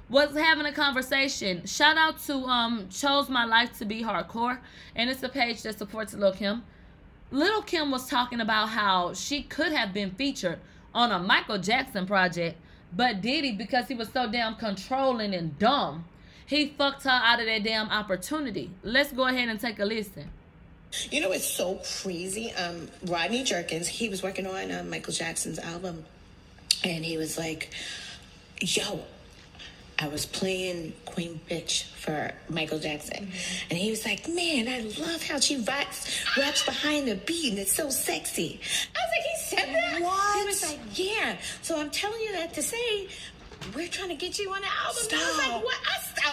[0.08, 1.66] was having a conversation.
[1.66, 4.60] Shout out to um Chose My Life to Be Hardcore.
[4.96, 6.64] And it's a page that supports Lil Kim.
[7.32, 10.60] Lil Kim was talking about how she could have been featured
[10.94, 12.58] on a Michael Jackson project,
[12.96, 16.06] but Diddy, because he was so damn controlling and dumb,
[16.46, 18.72] he fucked her out of that damn opportunity.
[18.82, 20.32] Let's go ahead and take a listen.
[21.12, 22.52] You know, it's so crazy.
[22.54, 26.04] Um, Rodney Jerkins, he was working on uh, Michael Jackson's album,
[26.84, 27.70] and he was like,
[28.60, 29.02] "Yo,
[30.00, 33.32] I was playing Queen Bitch for Michael Jackson,
[33.70, 37.60] and he was like, "Man, I love how she raps, raps behind the beat, and
[37.60, 38.60] it's so sexy."
[38.96, 40.40] I was like, "He said that?" What?
[40.40, 43.08] He was like, "Yeah." So I'm telling you that to say.
[43.76, 45.04] We're trying to get you on the album.
[45.12, 45.78] I was like, what?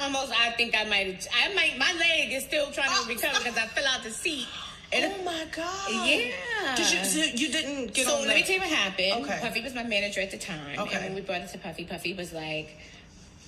[0.00, 3.06] I almost, I think I might, I might, my leg is still trying to oh,
[3.08, 4.46] recover because I fell out the seat.
[4.92, 5.90] And oh my god!
[5.90, 6.76] Yeah.
[6.76, 7.04] Did you?
[7.04, 9.24] So you didn't get so on So let me tell you what happened.
[9.24, 9.38] Okay.
[9.42, 10.78] Puffy was my manager at the time.
[10.78, 10.94] Okay.
[10.94, 12.76] And when we brought it to Puffy, Puffy was like,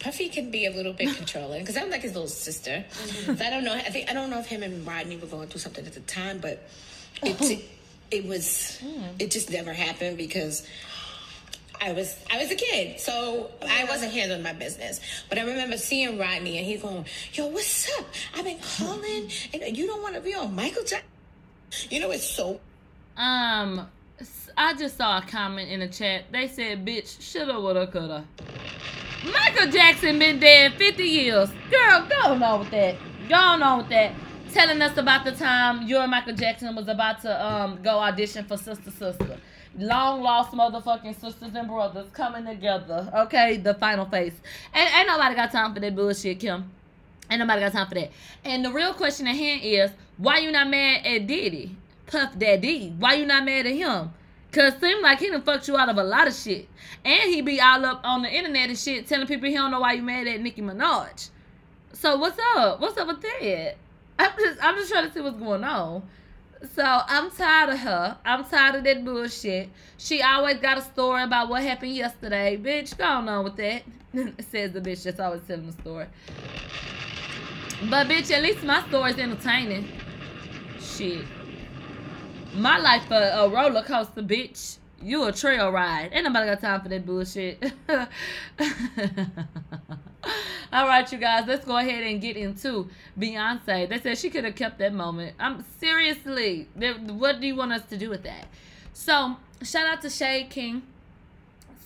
[0.00, 2.84] Puffy can be a little bit controlling because I'm like his little sister.
[2.90, 3.36] Mm-hmm.
[3.36, 3.72] So I don't know.
[3.72, 6.00] I think I don't know if him and Rodney were going through something at the
[6.00, 6.68] time, but
[7.22, 7.58] it oh.
[8.10, 9.04] it was mm.
[9.20, 10.66] it just never happened because
[11.80, 15.00] I was I was a kid, so I wasn't handling my business.
[15.28, 18.06] But I remember seeing Rodney and he going, "Yo, what's up?
[18.36, 21.08] I've been calling, and you don't want to be on Michael Jackson."
[21.90, 22.60] You know, it's so
[23.16, 23.88] Um,
[24.56, 26.24] I just saw a comment in the chat.
[26.32, 28.24] They said, "Bitch, shoulda, woulda, coulda."
[29.24, 31.50] Michael Jackson been dead 50 years.
[31.70, 32.96] Girl, go on with that.
[33.28, 34.14] Go on with that.
[34.52, 38.44] Telling us about the time you and Michael Jackson was about to um go audition
[38.44, 39.38] for Sister Sister.
[39.76, 43.10] Long lost motherfucking sisters and brothers coming together.
[43.14, 44.34] Okay, the final face.
[44.72, 46.70] And ain't nobody got time for that bullshit, Kim.
[47.30, 48.10] Ain't nobody got time for that.
[48.44, 51.76] And the real question at hand is, why you not mad at Diddy?
[52.06, 52.94] Puff Daddy.
[52.98, 54.12] Why you not mad at him?
[54.50, 56.68] Cause seem like he done fucked you out of a lot of shit.
[57.04, 59.80] And he be all up on the internet and shit telling people he don't know
[59.80, 61.28] why you mad at Nicki Minaj.
[61.92, 62.80] So what's up?
[62.80, 63.76] What's up with that?
[64.18, 66.02] I'm just I'm just trying to see what's going on.
[66.74, 68.18] So I'm tired of her.
[68.24, 69.70] I'm tired of that bullshit.
[69.96, 72.56] She always got a story about what happened yesterday.
[72.56, 73.82] Bitch, go on with that.
[74.50, 76.06] Says the bitch that's always telling the story.
[77.88, 79.88] But bitch, at least my story's entertaining.
[80.80, 81.24] Shit.
[82.54, 84.78] My life a, a roller coaster, bitch.
[85.00, 86.10] You a trail ride.
[86.12, 87.72] Ain't nobody got time for that bullshit.
[90.72, 92.88] All right, you guys, let's go ahead and get into
[93.18, 93.88] Beyonce.
[93.88, 95.34] They said she could have kept that moment.
[95.38, 96.68] I'm seriously.
[96.74, 98.46] What do you want us to do with that?
[98.92, 100.82] So, shout out to Shay King.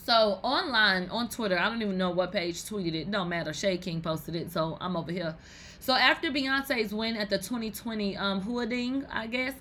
[0.04, 3.10] So online on Twitter, I don't even know what page tweeted it.
[3.10, 3.52] Don't matter.
[3.52, 5.36] Shay King posted it, so I'm over here.
[5.78, 9.54] So after Beyonce's win at the 2020 um Hooding, I guess,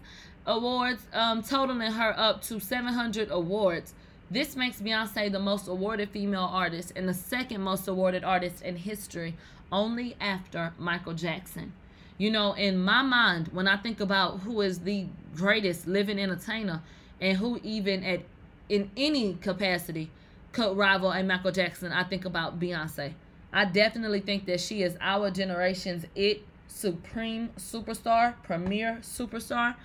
[0.48, 3.94] awards, um, totaling her up to 700 awards.
[4.32, 8.78] This makes Beyonce the most awarded female artist and the second most awarded artist in
[8.78, 9.36] history,
[9.74, 11.74] only after Michael Jackson.
[12.18, 16.82] You know, in my mind, when I think about who is the greatest living entertainer
[17.20, 18.22] and who even at
[18.70, 20.10] in any capacity
[20.54, 23.14] could rival a Michael Jackson, I think about Beyonce.
[23.52, 29.76] I definitely think that she is our generation's it supreme superstar, premier superstar,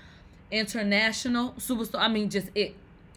[0.53, 1.99] international superstar.
[1.99, 2.77] I mean, just it.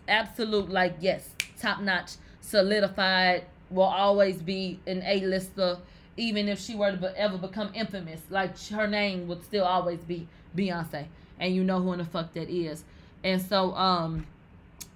[0.09, 1.29] Absolute, like, yes,
[1.59, 5.77] top notch, solidified, will always be an A lister,
[6.17, 8.21] even if she were to be- ever become infamous.
[8.29, 11.05] Like, her name would still always be Beyonce.
[11.39, 12.83] And you know who in the fuck that is.
[13.23, 14.25] And so, um,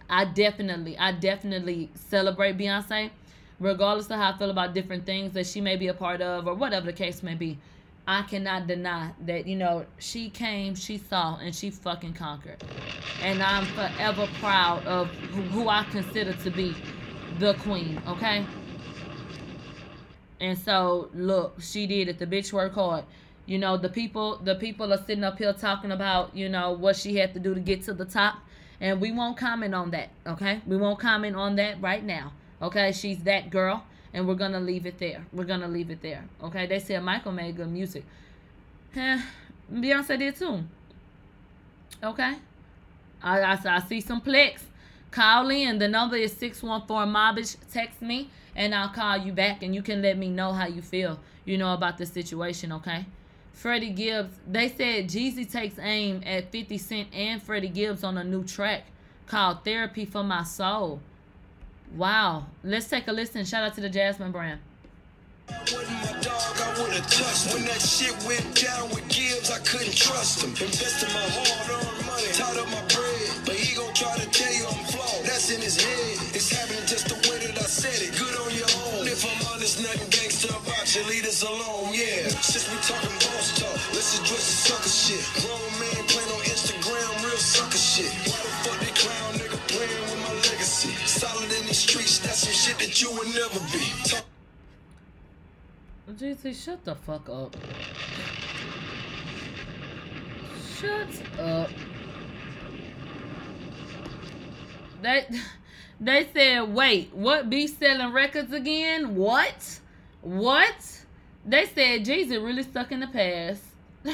[0.10, 3.12] I definitely, I definitely celebrate Beyonce,
[3.60, 6.48] regardless of how I feel about different things that she may be a part of
[6.48, 7.60] or whatever the case may be.
[8.06, 12.62] I cannot deny that, you know, she came, she saw, and she fucking conquered.
[13.22, 16.76] And I'm forever proud of who, I consider to be
[17.40, 18.46] the queen, okay?
[20.42, 22.20] And so, look, she did it.
[22.20, 23.06] The bitch worked hard.
[23.46, 26.98] You know, the people, the people are sitting up here talking about, you know, what
[26.98, 28.36] she had to do to get to the top.
[28.82, 30.62] And we won't comment on that, okay?
[30.68, 32.92] We won't comment on that right now, okay?
[32.92, 35.26] She's that girl, and we're gonna leave it there.
[35.34, 36.68] We're gonna leave it there, okay?
[36.68, 38.04] They said Michael made good music.
[38.94, 39.18] Huh,
[39.72, 40.64] Beyonce did too.
[42.04, 42.36] Okay?
[43.24, 44.62] I, I, I see some plex.
[45.12, 45.78] Call in.
[45.78, 47.56] The number is 614 Mobish.
[47.72, 50.82] Text me, and I'll call you back, and you can let me know how you
[50.82, 53.06] feel, you know, about the situation, okay?
[53.54, 58.24] Freddie Gibbs, they said Jeezy takes aim at 50 Cent and Freddie Gibbs on a
[58.24, 58.86] new track
[59.28, 61.00] called Therapy for My Soul.
[61.96, 62.46] Wow.
[62.64, 63.46] Let's take a listen.
[63.46, 64.60] Shout out to the Jasmine brand.
[65.50, 65.60] I
[66.82, 69.52] would've touched when that shit went down with Gibbs.
[69.52, 70.50] I couldn't trust him.
[70.58, 74.66] Invested my hard-earned money, tied up my bread, but he gon' try to tell you
[74.66, 75.22] I'm flawed.
[75.28, 76.34] That's in his head.
[76.34, 78.18] It's happening just the way that I said it.
[78.18, 79.06] Good on your own.
[79.06, 81.04] If I'm honest, nothing gangster about you.
[81.06, 82.34] Leave us alone, yeah.
[82.42, 85.22] Since we talking boss talk, let's address the sucker shit.
[85.46, 85.93] Grown man
[92.64, 94.24] shit that you would never be.
[96.14, 97.56] Jeezy, shut the fuck up.
[100.78, 101.70] Shut up.
[105.02, 105.26] They
[106.00, 109.16] they said, wait, what be selling records again?
[109.16, 109.80] What?
[110.22, 111.02] What?
[111.46, 113.64] They said Jeezy really stuck in the past.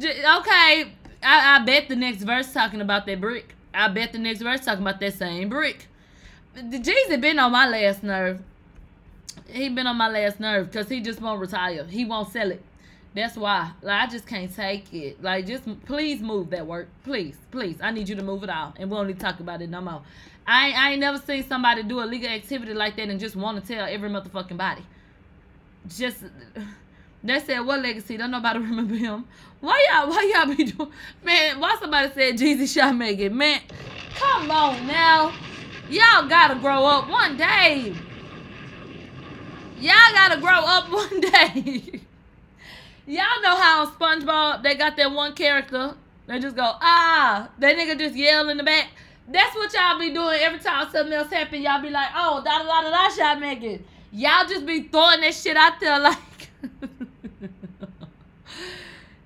[0.00, 3.56] Okay, I, I bet the next verse talking about that brick.
[3.74, 5.88] I bet the next verse talking about that same brick.
[6.58, 8.40] The Jeezy been on my last nerve
[9.48, 11.84] he been on my last nerve because he just won't retire.
[11.84, 12.62] He won't sell it.
[13.14, 13.72] That's why.
[13.82, 15.22] Like I just can't take it.
[15.22, 16.88] Like just please move that work.
[17.04, 17.78] Please, please.
[17.82, 18.76] I need you to move it out.
[18.78, 20.02] And we won't even talk about it no more.
[20.46, 23.36] I ain't, I ain't never seen somebody do a legal activity like that and just
[23.36, 24.82] want to tell every motherfucking body.
[25.88, 26.24] Just
[27.24, 28.16] they said what legacy?
[28.16, 29.24] Don't nobody remember him.
[29.60, 30.92] Why y'all why y'all be doing
[31.24, 33.36] man, why somebody said Jeezy shot Megan?
[33.36, 33.60] Man,
[34.14, 35.32] come on now.
[35.90, 37.94] Y'all gotta grow up one day.
[39.80, 42.00] Y'all gotta grow up one day.
[43.06, 45.94] Y'all know how on SpongeBob they got that one character.
[46.26, 48.88] They just go, ah, that nigga just yell in the back.
[49.28, 51.62] That's what y'all be doing every time something else happen.
[51.62, 53.82] Y'all be like, oh, da da da da da shot Megan.
[54.12, 56.18] Y'all just be throwing that shit out there like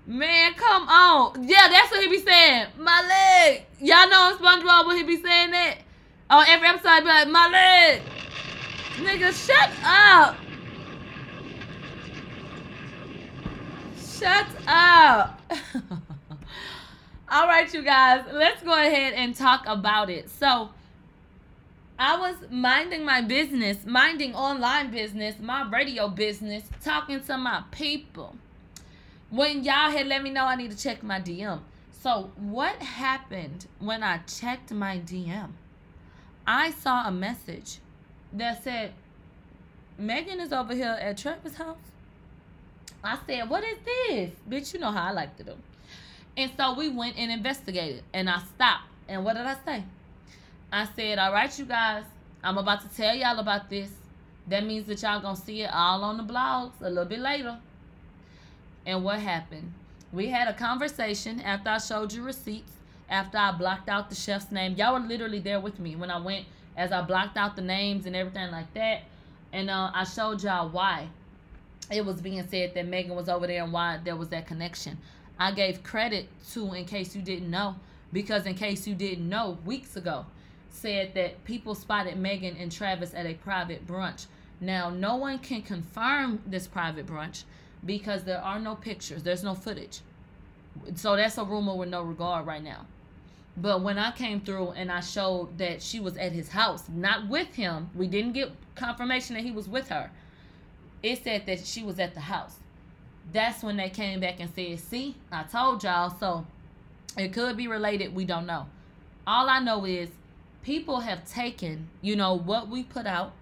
[0.06, 1.48] Man, come on.
[1.48, 2.68] Yeah, that's what he be saying.
[2.78, 3.66] My leg.
[3.80, 5.78] Y'all know on SpongeBob when he be saying that?
[6.32, 8.02] On every episode, he be like, my leg.
[8.96, 10.34] Nigga, shut up.
[14.00, 15.42] Shut up.
[17.28, 20.30] All right, you guys, let's go ahead and talk about it.
[20.30, 20.70] So,
[21.98, 28.36] I was minding my business, minding online business, my radio business, talking to my people.
[29.28, 31.60] When y'all had let me know I need to check my DM.
[31.90, 35.50] So, what happened when I checked my DM?
[36.46, 37.78] I saw a message
[38.32, 38.92] that said,
[39.98, 41.76] Megan is over here at Trevor's house.
[43.04, 44.30] I said, What is this?
[44.48, 45.54] Bitch, you know how I like to do.
[46.36, 48.02] And so we went and investigated.
[48.12, 48.88] And I stopped.
[49.08, 49.84] And what did I say?
[50.72, 52.04] I said, All right, you guys,
[52.42, 53.90] I'm about to tell y'all about this.
[54.48, 57.58] That means that y'all gonna see it all on the blogs a little bit later.
[58.84, 59.72] And what happened?
[60.12, 62.72] We had a conversation after I showed you receipts,
[63.12, 64.74] after I blocked out the chef's name.
[64.74, 66.46] Y'all were literally there with me when I went,
[66.76, 69.02] as I blocked out the names and everything like that.
[69.52, 71.08] And uh, I showed y'all why
[71.90, 74.96] it was being said that Megan was over there and why there was that connection.
[75.38, 77.76] I gave credit to, in case you didn't know,
[78.14, 80.24] because in case you didn't know, weeks ago,
[80.70, 84.24] said that people spotted Megan and Travis at a private brunch.
[84.58, 87.44] Now, no one can confirm this private brunch
[87.84, 90.00] because there are no pictures, there's no footage.
[90.94, 92.86] So that's a rumor with no regard right now.
[93.56, 97.28] But when I came through and I showed that she was at his house, not
[97.28, 100.10] with him, we didn't get confirmation that he was with her.
[101.02, 102.56] It said that she was at the house.
[103.32, 106.10] That's when they came back and said, See, I told y'all.
[106.18, 106.46] So
[107.18, 108.14] it could be related.
[108.14, 108.66] We don't know.
[109.26, 110.08] All I know is
[110.62, 113.32] people have taken, you know, what we put out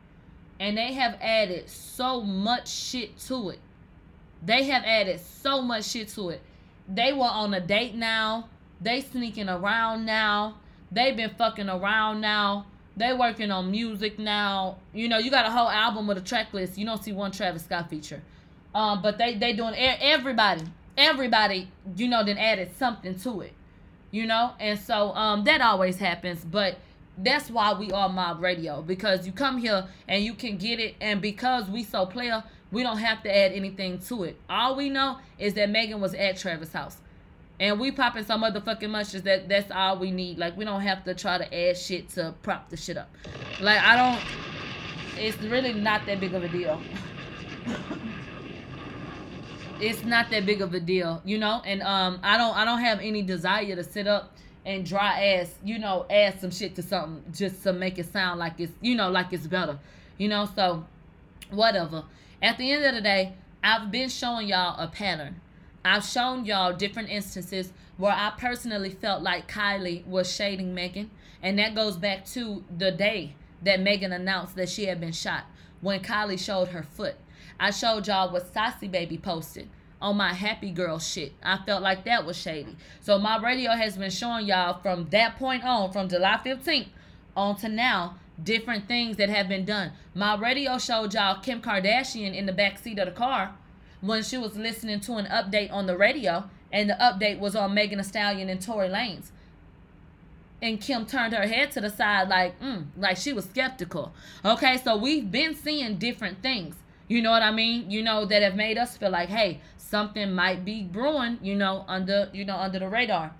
[0.60, 3.58] and they have added so much shit to it.
[4.44, 6.42] They have added so much shit to it.
[6.86, 8.49] They were on a date now.
[8.80, 10.56] They sneaking around now.
[10.90, 12.66] They been fucking around now.
[12.96, 14.78] They working on music now.
[14.92, 16.76] You know, you got a whole album with a track list.
[16.76, 18.22] You don't see one Travis Scott feature.
[18.74, 20.64] Um, but they they doing everybody,
[20.96, 23.52] everybody, you know, then added something to it.
[24.10, 26.76] You know, and so um that always happens, but
[27.22, 30.94] that's why we are mob radio because you come here and you can get it
[31.00, 34.88] and because we so player we don't have to add anything to it all we
[34.88, 36.96] know is that megan was at travis house
[37.60, 41.04] and we popping some motherfucking munches that that's all we need like we don't have
[41.04, 43.08] to try to add shit to prop the shit up
[43.60, 44.20] like i don't
[45.16, 46.80] it's really not that big of a deal
[49.80, 52.80] it's not that big of a deal you know and um i don't i don't
[52.80, 54.32] have any desire to sit up
[54.64, 58.38] and dry ass, you know, add some shit to something just to make it sound
[58.38, 59.78] like it's, you know, like it's better.
[60.18, 60.84] You know, so
[61.50, 62.04] whatever.
[62.42, 65.40] At the end of the day, I've been showing y'all a pattern.
[65.84, 71.10] I've shown y'all different instances where I personally felt like Kylie was shading Megan.
[71.42, 75.44] And that goes back to the day that Megan announced that she had been shot
[75.80, 77.16] when Kylie showed her foot.
[77.58, 79.68] I showed y'all what Stassie Baby posted
[80.00, 81.32] on my happy girl shit.
[81.42, 82.76] I felt like that was shady.
[83.00, 86.88] So Mob Radio has been showing y'all from that point on, from July 15th
[87.36, 89.92] on to now, different things that have been done.
[90.14, 93.54] Mob Radio showed y'all Kim Kardashian in the back seat of the car
[94.00, 97.74] when she was listening to an update on the radio, and the update was on
[97.74, 99.30] Megan Thee Stallion and Tory Lanez.
[100.62, 104.12] And Kim turned her head to the side like, mm, like she was skeptical.
[104.44, 106.76] Okay, so we've been seeing different things.
[107.08, 107.90] You know what I mean?
[107.90, 111.84] You know that have made us feel like, hey, something might be brewing, you know,
[111.88, 113.32] under you know under the radar.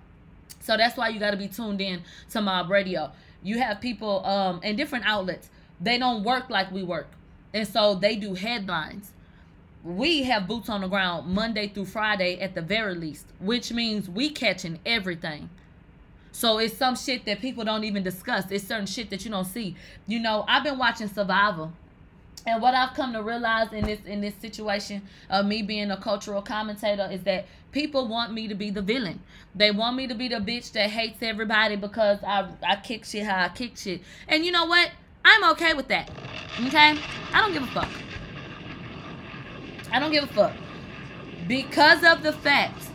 [0.59, 3.11] So that's why you got to be tuned in to Mob Radio.
[3.41, 5.49] You have people um in different outlets.
[5.79, 7.07] They don't work like we work.
[7.53, 9.13] And so they do headlines.
[9.83, 14.09] We have boots on the ground Monday through Friday at the very least, which means
[14.09, 15.49] we catching everything.
[16.31, 18.51] So it's some shit that people don't even discuss.
[18.51, 19.75] It's certain shit that you don't see.
[20.07, 21.71] You know, I've been watching Survivor
[22.45, 25.97] And what I've come to realize in this in this situation of me being a
[25.97, 29.21] cultural commentator is that people want me to be the villain.
[29.55, 33.25] They want me to be the bitch that hates everybody because I I kick shit
[33.25, 34.01] how I kick shit.
[34.27, 34.91] And you know what?
[35.25, 36.09] I'm okay with that.
[36.67, 36.97] Okay?
[37.33, 37.89] I don't give a fuck.
[39.91, 40.53] I don't give a fuck.
[41.47, 42.87] Because of the fact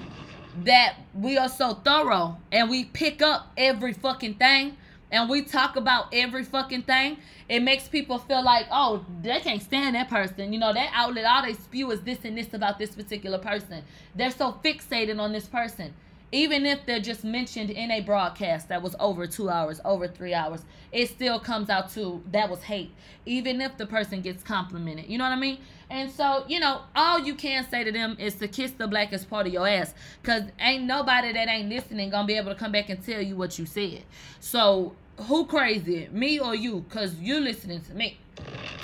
[0.65, 4.77] that we are so thorough and we pick up every fucking thing
[5.13, 7.19] and we talk about every fucking thing,
[7.49, 10.53] it makes people feel like, oh, they can't stand that person.
[10.53, 13.85] You know, that outlet, all they spew is this and this about this particular person.
[14.15, 15.95] They're so fixated on this person.
[16.33, 20.35] Even if they're just mentioned in a broadcast that was over two hours, over three
[20.35, 22.93] hours, it still comes out to that was hate.
[23.27, 25.07] Even if the person gets complimented.
[25.07, 25.59] You know what I mean?
[25.89, 29.31] And so, you know, all you can say to them is to kiss the blackest
[29.31, 29.95] part of your ass.
[30.24, 33.37] Cause ain't nobody that ain't listening gonna be able to come back and tell you
[33.37, 34.03] what you said.
[34.41, 36.09] So who crazy?
[36.11, 36.85] Me or you?
[36.91, 38.18] Cause you listening to me.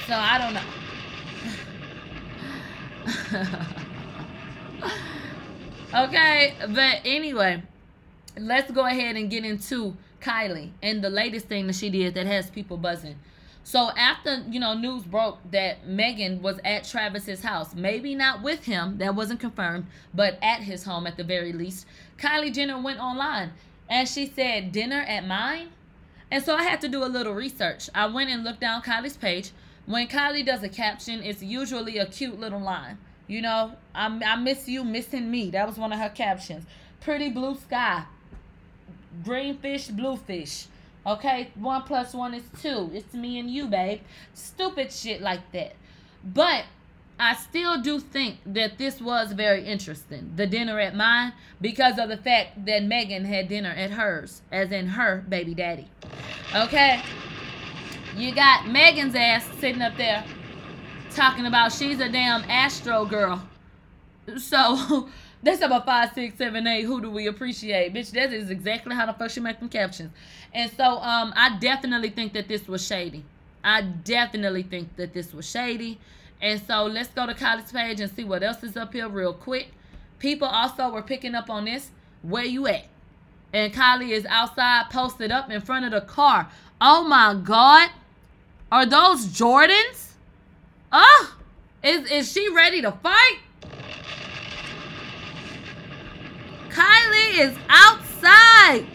[0.07, 0.63] So I don't know.
[5.95, 7.63] okay, but anyway,
[8.39, 12.27] let's go ahead and get into Kylie and the latest thing that she did that
[12.27, 13.17] has people buzzing.
[13.65, 18.65] So after you know news broke that Megan was at Travis's house, maybe not with
[18.65, 21.87] him, that wasn't confirmed, but at his home at the very least,
[22.19, 23.53] Kylie Jenner went online
[23.89, 25.69] and she said dinner at mine.
[26.31, 27.91] And so I had to do a little research.
[27.95, 29.51] I went and looked down Kylie's page.
[29.85, 32.99] When Kylie does a caption, it's usually a cute little line.
[33.33, 35.49] You know, I, I miss you, missing me.
[35.49, 36.67] That was one of her captions.
[37.01, 38.05] Pretty blue sky.
[39.25, 40.67] Green fish, blue fish.
[41.07, 42.91] Okay, one plus one is two.
[42.93, 44.03] It's me and you, babe.
[44.35, 45.73] Stupid shit like that.
[46.23, 46.67] But
[47.19, 50.35] I still do think that this was very interesting.
[50.37, 54.73] The dinner at mine, because of the fact that Megan had dinner at hers, as
[54.73, 55.89] in her baby daddy.
[56.55, 57.01] Okay?
[58.15, 60.23] You got Megan's ass sitting up there
[61.15, 63.43] talking about she's a damn Astro girl.
[64.39, 65.09] So
[65.43, 66.85] that's about five, six, seven, eight.
[66.85, 67.93] Who do we appreciate?
[67.95, 70.13] Bitch, that is exactly how the fuck she make them captions.
[70.55, 73.25] And so um I definitely think that this was shady.
[73.65, 75.99] I definitely think that this was shady.
[76.41, 79.33] And so let's go to Kylie's page and see what else is up here real
[79.33, 79.69] quick.
[80.19, 81.91] People also were picking up on this.
[82.23, 82.87] Where you at?
[83.53, 86.49] And Kylie is outside posted up in front of the car.
[86.81, 87.91] Oh my God.
[88.71, 90.12] Are those Jordans?
[90.93, 91.35] Oh,
[91.83, 93.39] is, is she ready to fight?
[96.69, 98.87] Kylie is outside.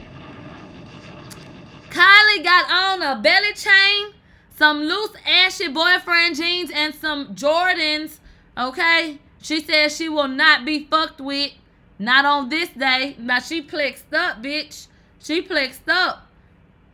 [1.89, 4.13] Kylie got on a belly chain,
[4.55, 8.19] some loose ashy boyfriend jeans, and some Jordans.
[8.55, 9.19] Okay?
[9.41, 11.51] She says she will not be fucked with.
[11.99, 13.15] Not on this day.
[13.17, 14.87] Now she plexed up, bitch.
[15.19, 16.27] She plexed up.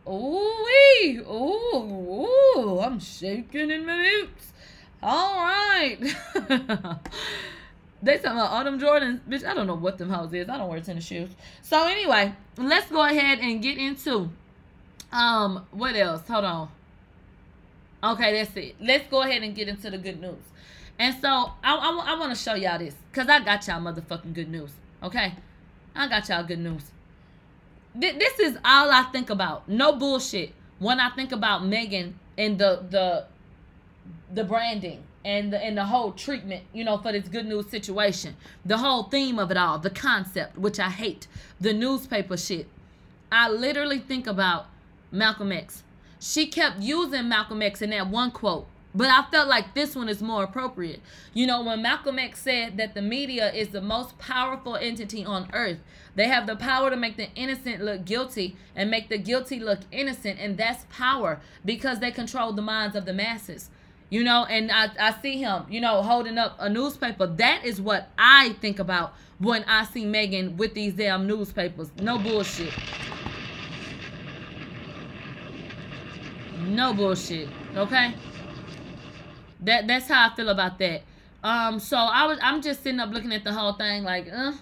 [0.08, 1.18] Ooh wee.
[1.18, 2.26] Ooh,
[2.56, 2.80] ooh.
[2.80, 4.53] I'm shaking in my boots.
[5.06, 5.98] All right.
[8.02, 9.20] they talking about Autumn Jordans.
[9.28, 10.48] Bitch, I don't know what them hoes is.
[10.48, 11.28] I don't wear tennis shoes.
[11.60, 14.30] So anyway, let's go ahead and get into
[15.12, 16.26] um what else?
[16.26, 16.68] Hold on.
[18.02, 18.76] Okay, that's it.
[18.80, 20.40] Let's go ahead and get into the good news.
[20.98, 24.32] And so I, I, I want to show y'all this because I got y'all motherfucking
[24.32, 24.70] good news.
[25.02, 25.34] Okay,
[25.94, 26.82] I got y'all good news.
[28.00, 29.68] Th- this is all I think about.
[29.68, 30.54] No bullshit.
[30.78, 33.26] When I think about Megan and the the
[34.32, 38.36] the branding and the and the whole treatment, you know, for this good news situation,
[38.64, 41.26] the whole theme of it all, the concept, which I hate,
[41.60, 42.68] the newspaper shit.
[43.32, 44.66] I literally think about
[45.10, 45.82] Malcolm X.
[46.20, 50.08] She kept using Malcolm X in that one quote, but I felt like this one
[50.08, 51.00] is more appropriate.
[51.32, 55.50] You know, when Malcolm X said that the media is the most powerful entity on
[55.52, 55.78] earth,
[56.14, 59.80] they have the power to make the innocent look guilty and make the guilty look
[59.90, 63.70] innocent, and that's power because they control the minds of the masses.
[64.10, 67.26] You know, and I, I see him, you know, holding up a newspaper.
[67.26, 71.90] That is what I think about when I see Megan with these damn newspapers.
[72.00, 72.72] No bullshit.
[76.66, 77.48] No bullshit.
[77.76, 78.14] Okay?
[79.60, 81.02] That that's how I feel about that.
[81.42, 84.52] Um, so I was I'm just sitting up looking at the whole thing like, uh,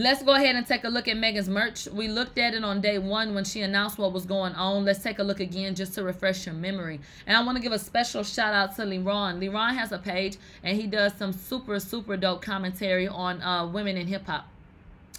[0.00, 1.86] let's go ahead and take a look at Megan's merch.
[1.86, 4.84] We looked at it on day one when she announced what was going on.
[4.84, 7.00] Let's take a look again just to refresh your memory.
[7.26, 9.38] And I want to give a special shout out to Leron.
[9.38, 13.98] Leron has a page and he does some super, super dope commentary on uh women
[13.98, 14.48] in hip hop.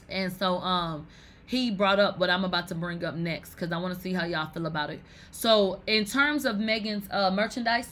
[0.09, 1.05] And so um
[1.45, 4.13] he brought up what I'm about to bring up next because I want to see
[4.13, 5.01] how y'all feel about it.
[5.31, 7.89] So, in terms of Megan's uh, merchandise,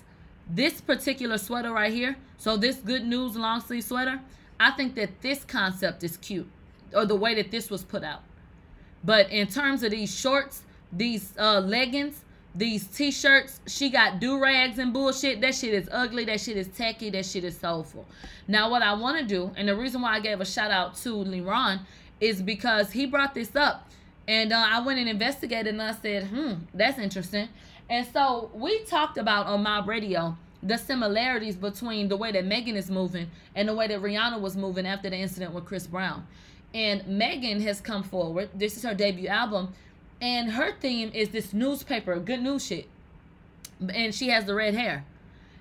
[0.49, 4.22] this particular sweater right here, so this good news long sleeve sweater,
[4.61, 6.49] I think that this concept is cute,
[6.94, 8.22] or the way that this was put out.
[9.03, 12.24] But in terms of these shorts, these uh, leggings,
[12.56, 15.40] These t-shirts, she got do-rags and bullshit.
[15.40, 16.26] That shit is ugly.
[16.26, 17.11] That shit is tacky.
[17.11, 18.06] That shit is soulful.
[18.48, 20.95] Now, what I want to do, and the reason why I gave a shout out
[21.03, 21.82] to Leron
[22.20, 23.88] is because he brought this up.
[24.28, 27.49] And uh, I went and investigated and I said, hmm, that's interesting.
[27.90, 32.76] And so we talked about on Mob Radio the similarities between the way that Megan
[32.76, 36.27] is moving and the way that Rihanna was moving after the incident with Chris Brown.
[36.73, 38.49] And Megan has come forward.
[38.53, 39.73] This is her debut album.
[40.22, 42.88] And her theme is this newspaper, good news shit.
[43.94, 45.06] And she has the red hair.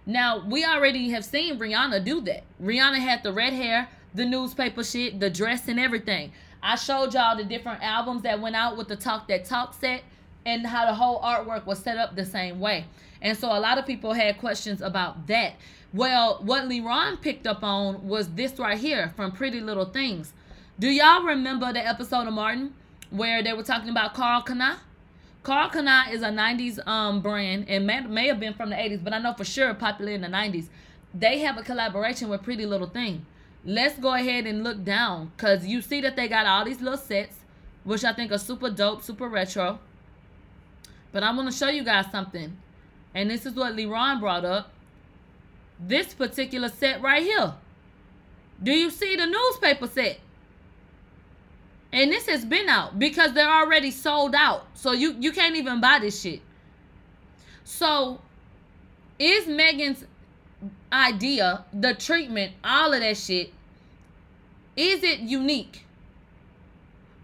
[0.04, 2.42] Now, we already have seen Rihanna do that.
[2.60, 6.32] Rihanna had the red hair, the newspaper shit, the dress, and everything.
[6.62, 10.02] I showed y'all the different albums that went out with the Talk That Talk set
[10.44, 12.86] and how the whole artwork was set up the same way.
[13.20, 15.54] And so a lot of people had questions about that.
[15.92, 20.32] Well, what Leron picked up on was this right here from Pretty Little Things.
[20.78, 22.74] Do y'all remember the episode of Martin
[23.10, 24.76] where they were talking about Karl Kani?
[25.42, 29.02] Karl Kani is a 90s um brand and may, may have been from the 80s,
[29.02, 30.66] but I know for sure popular in the 90s.
[31.14, 33.24] They have a collaboration with Pretty Little Thing.
[33.64, 36.98] Let's go ahead and look down because you see that they got all these little
[36.98, 37.36] sets,
[37.84, 39.78] which I think are super dope, super retro.
[41.12, 42.56] But I'm going to show you guys something.
[43.18, 44.70] And this is what Leron brought up.
[45.80, 47.52] This particular set right here.
[48.62, 50.20] Do you see the newspaper set?
[51.92, 54.68] And this has been out because they're already sold out.
[54.74, 56.42] So you, you can't even buy this shit.
[57.64, 58.20] So
[59.18, 60.04] is Megan's
[60.92, 63.52] idea, the treatment, all of that shit,
[64.76, 65.84] is it unique?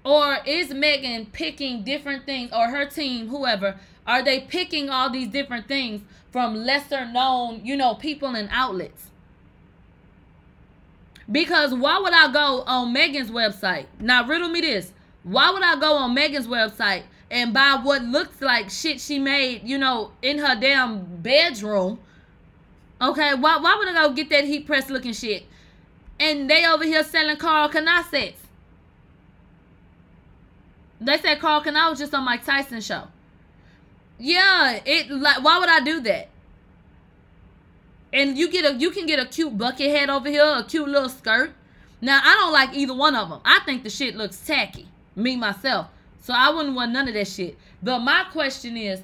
[0.04, 5.28] Or is Megan picking different things, or her team, whoever, are they picking all these
[5.28, 9.10] different things from lesser known, you know, people and outlets?
[11.30, 13.86] Because why would I go on Megan's website?
[13.98, 14.92] Now, riddle me this.
[15.22, 19.66] Why would I go on Megan's website and buy what looks like shit she made,
[19.66, 21.98] you know, in her damn bedroom?
[23.00, 25.44] Okay, why, why would I go get that heat press looking shit?
[26.20, 28.40] And they over here selling Karl Kani sets.
[31.00, 33.08] They said Karl Kani was just on Mike Tyson show.
[34.18, 36.28] Yeah, it like why would I do that?
[38.12, 40.88] And you get a you can get a cute bucket head over here, a cute
[40.88, 41.52] little skirt.
[42.00, 43.40] Now I don't like either one of them.
[43.44, 44.86] I think the shit looks tacky,
[45.16, 45.88] me myself.
[46.20, 47.58] So I wouldn't want none of that shit.
[47.82, 49.02] But my question is,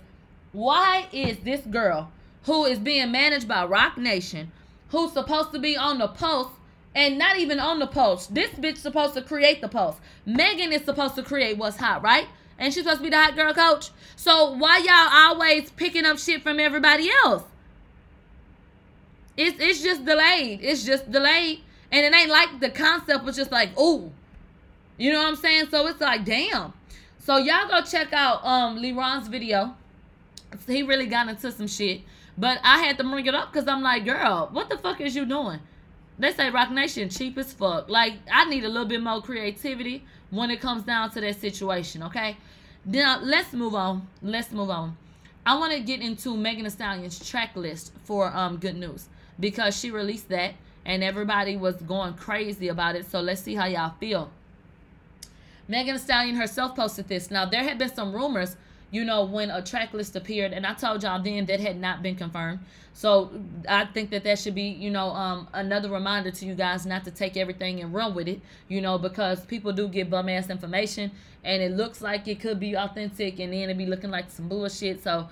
[0.52, 2.10] why is this girl
[2.44, 4.50] who is being managed by Roc Nation,
[4.88, 6.50] who's supposed to be on the post
[6.94, 8.34] and not even on the post.
[8.34, 9.98] This bitch supposed to create the post.
[10.26, 12.26] Megan is supposed to create what's hot, right?
[12.60, 13.90] And she's supposed to be the hot girl coach.
[14.16, 17.42] So why y'all always picking up shit from everybody else?
[19.36, 20.60] It's it's just delayed.
[20.62, 21.62] It's just delayed.
[21.90, 24.12] And it ain't like the concept was just like, ooh.
[24.98, 25.68] You know what I'm saying?
[25.70, 26.74] So it's like, damn.
[27.18, 29.74] So y'all go check out um Leron's video.
[30.66, 32.02] He really got into some shit.
[32.36, 35.16] But I had to bring it up because I'm like, girl, what the fuck is
[35.16, 35.60] you doing?
[36.18, 37.88] They say Roc Nation cheap as fuck.
[37.88, 42.02] Like, I need a little bit more creativity when it comes down to that situation,
[42.04, 42.36] okay?
[42.84, 44.06] Now, let's move on.
[44.22, 44.96] Let's move on.
[45.44, 49.08] I want to get into Megan Thee Stallion's track list for um Good News
[49.38, 50.54] because she released that
[50.84, 53.10] and everybody was going crazy about it.
[53.10, 54.30] So let's see how y'all feel.
[55.68, 57.30] Megan Thee Stallion herself posted this.
[57.30, 58.56] Now, there had been some rumors
[58.90, 62.02] you know, when a track list appeared, and I told y'all then that had not
[62.02, 62.60] been confirmed.
[62.92, 63.30] So
[63.68, 67.04] I think that that should be, you know, um, another reminder to you guys not
[67.04, 70.50] to take everything and run with it, you know, because people do get bum ass
[70.50, 71.10] information,
[71.44, 74.48] and it looks like it could be authentic, and then it be looking like some
[74.48, 75.02] bullshit.
[75.02, 75.28] So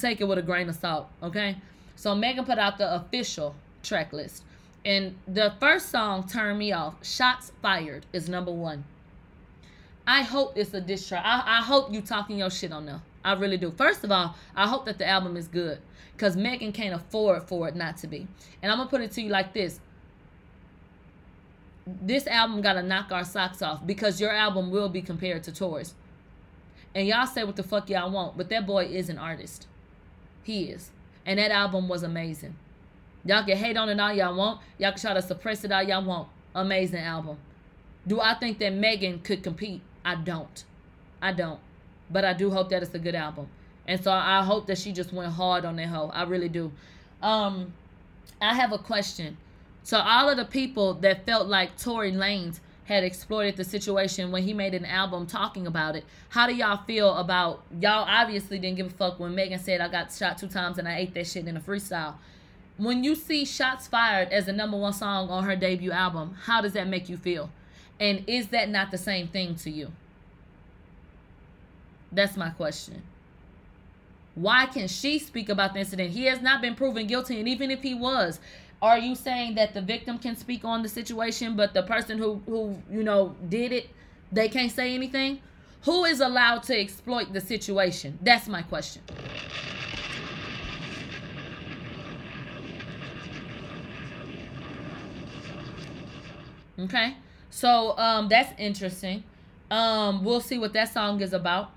[0.00, 1.56] take it with a grain of salt, okay?
[1.96, 4.42] So Megan put out the official track list,
[4.84, 7.04] and the first song "Turn me off.
[7.04, 8.84] Shots fired is number one.
[10.06, 11.22] I hope it's a diss track.
[11.24, 13.00] I, I hope you talking your shit on there.
[13.24, 13.70] I really do.
[13.70, 15.78] First of all, I hope that the album is good.
[16.12, 18.28] Because Megan can't afford for it not to be.
[18.62, 19.80] And I'm going to put it to you like this.
[21.86, 23.84] This album got to knock our socks off.
[23.84, 25.94] Because your album will be compared to Tory's.
[26.94, 28.36] And y'all say what the fuck y'all want.
[28.36, 29.66] But that boy is an artist.
[30.44, 30.90] He is.
[31.26, 32.56] And that album was amazing.
[33.24, 34.60] Y'all can hate on it all y'all want.
[34.78, 36.28] Y'all can try to suppress it all y'all want.
[36.54, 37.38] Amazing album.
[38.06, 39.80] Do I think that Megan could compete?
[40.04, 40.64] I don't.
[41.22, 41.60] I don't.
[42.10, 43.48] But I do hope that it's a good album.
[43.86, 46.10] And so I hope that she just went hard on that hoe.
[46.12, 46.72] I really do.
[47.22, 47.72] Um,
[48.40, 49.36] I have a question.
[49.82, 54.42] So all of the people that felt like Tory Lanez had exploited the situation when
[54.42, 56.04] he made an album talking about it.
[56.28, 59.88] How do y'all feel about y'all obviously didn't give a fuck when Megan said I
[59.88, 62.14] got shot two times and I ate that shit in a freestyle.
[62.76, 66.60] When you see Shots Fired as the number one song on her debut album, how
[66.60, 67.50] does that make you feel?
[68.00, 69.92] And is that not the same thing to you?
[72.10, 73.02] That's my question.
[74.34, 76.10] Why can she speak about the incident?
[76.10, 78.40] He has not been proven guilty, and even if he was,
[78.82, 82.42] are you saying that the victim can speak on the situation, but the person who
[82.46, 83.88] who you know did it,
[84.32, 85.40] they can't say anything?
[85.84, 88.18] Who is allowed to exploit the situation?
[88.22, 89.02] That's my question.
[96.78, 97.16] Okay.
[97.54, 99.22] So um that's interesting.
[99.70, 101.70] Um we'll see what that song is about.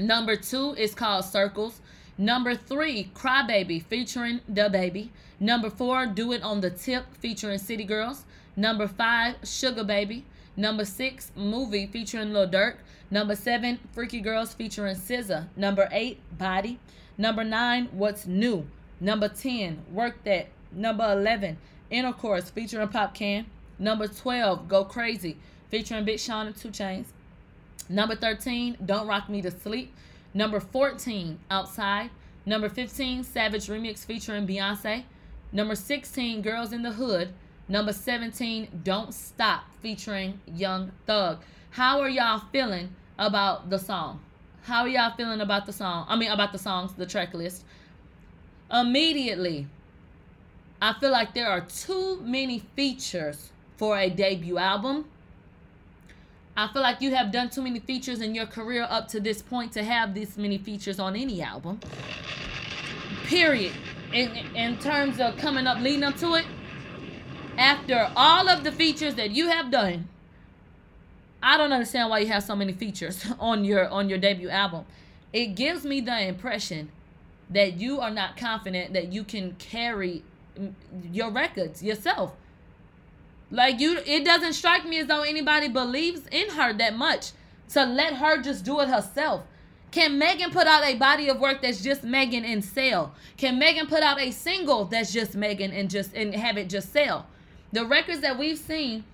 [0.00, 1.82] Number 2 is called Circles.
[2.16, 5.10] Number 3, Crybaby featuring DaBaby.
[5.38, 8.24] Number 4, Do It on the Tip featuring City Girls.
[8.56, 10.24] Number 5, Sugar Baby.
[10.56, 12.76] Number 6, Movie featuring Lil Durk.
[13.10, 15.48] Number 7, Freaky Girls featuring SZA.
[15.56, 16.78] Number 8, Body.
[17.18, 18.66] Number 9, What's New.
[18.98, 20.48] Number 10, Work That.
[20.72, 21.58] Number 11,
[21.90, 23.44] Intercourse featuring Popcaan.
[23.82, 25.36] Number 12, Go Crazy,
[25.68, 27.06] featuring Big Sean and 2 Chainz.
[27.88, 29.92] Number 13, Don't Rock Me to Sleep.
[30.32, 32.10] Number 14, Outside.
[32.46, 35.02] Number 15, Savage Remix featuring Beyonce.
[35.50, 37.30] Number 16, Girls in the Hood.
[37.66, 41.42] Number 17, Don't Stop featuring Young Thug.
[41.70, 44.20] How are y'all feeling about the song?
[44.62, 46.06] How are y'all feeling about the song?
[46.08, 47.64] I mean, about the songs, the track list.
[48.70, 49.66] Immediately,
[50.80, 53.51] I feel like there are too many features
[53.82, 55.04] for a debut album.
[56.56, 59.42] I feel like you have done too many features in your career up to this
[59.42, 61.80] point to have this many features on any album.
[63.24, 63.72] Period.
[64.12, 66.44] In, in terms of coming up, leading up to it,
[67.58, 70.08] after all of the features that you have done,
[71.42, 74.84] I don't understand why you have so many features on your on your debut album.
[75.32, 76.92] It gives me the impression
[77.50, 80.22] that you are not confident that you can carry
[80.56, 80.72] mm,
[81.10, 82.36] your records yourself.
[83.52, 87.32] Like you it doesn't strike me as though anybody believes in her that much
[87.68, 89.44] to let her just do it herself.
[89.90, 93.14] Can Megan put out a body of work that's just Megan and sell?
[93.36, 96.92] Can Megan put out a single that's just Megan and just and have it just
[96.92, 97.26] sell?
[97.72, 99.04] The records that we've seen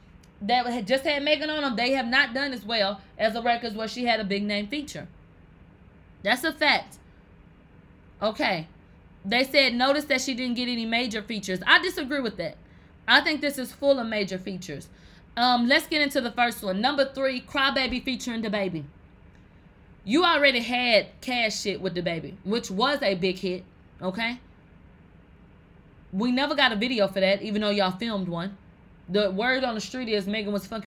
[0.41, 3.75] that just had Megan on them, they have not done as well as the records
[3.75, 5.09] where she had a big name feature.
[6.23, 6.99] That's a fact.
[8.23, 8.69] Okay.
[9.25, 11.59] They said notice that she didn't get any major features.
[11.67, 12.57] I disagree with that.
[13.09, 14.89] I think this is full of major features.
[15.37, 16.81] Um, let's get into the first one.
[16.81, 18.85] Number three, Crybaby featuring DaBaby.
[20.05, 23.65] You already had cash shit with DaBaby, which was a big hit.
[24.03, 24.41] Okay.
[26.13, 28.57] We never got a video for that, even though y'all filmed one.
[29.09, 30.77] The word on the street is Megan was fucking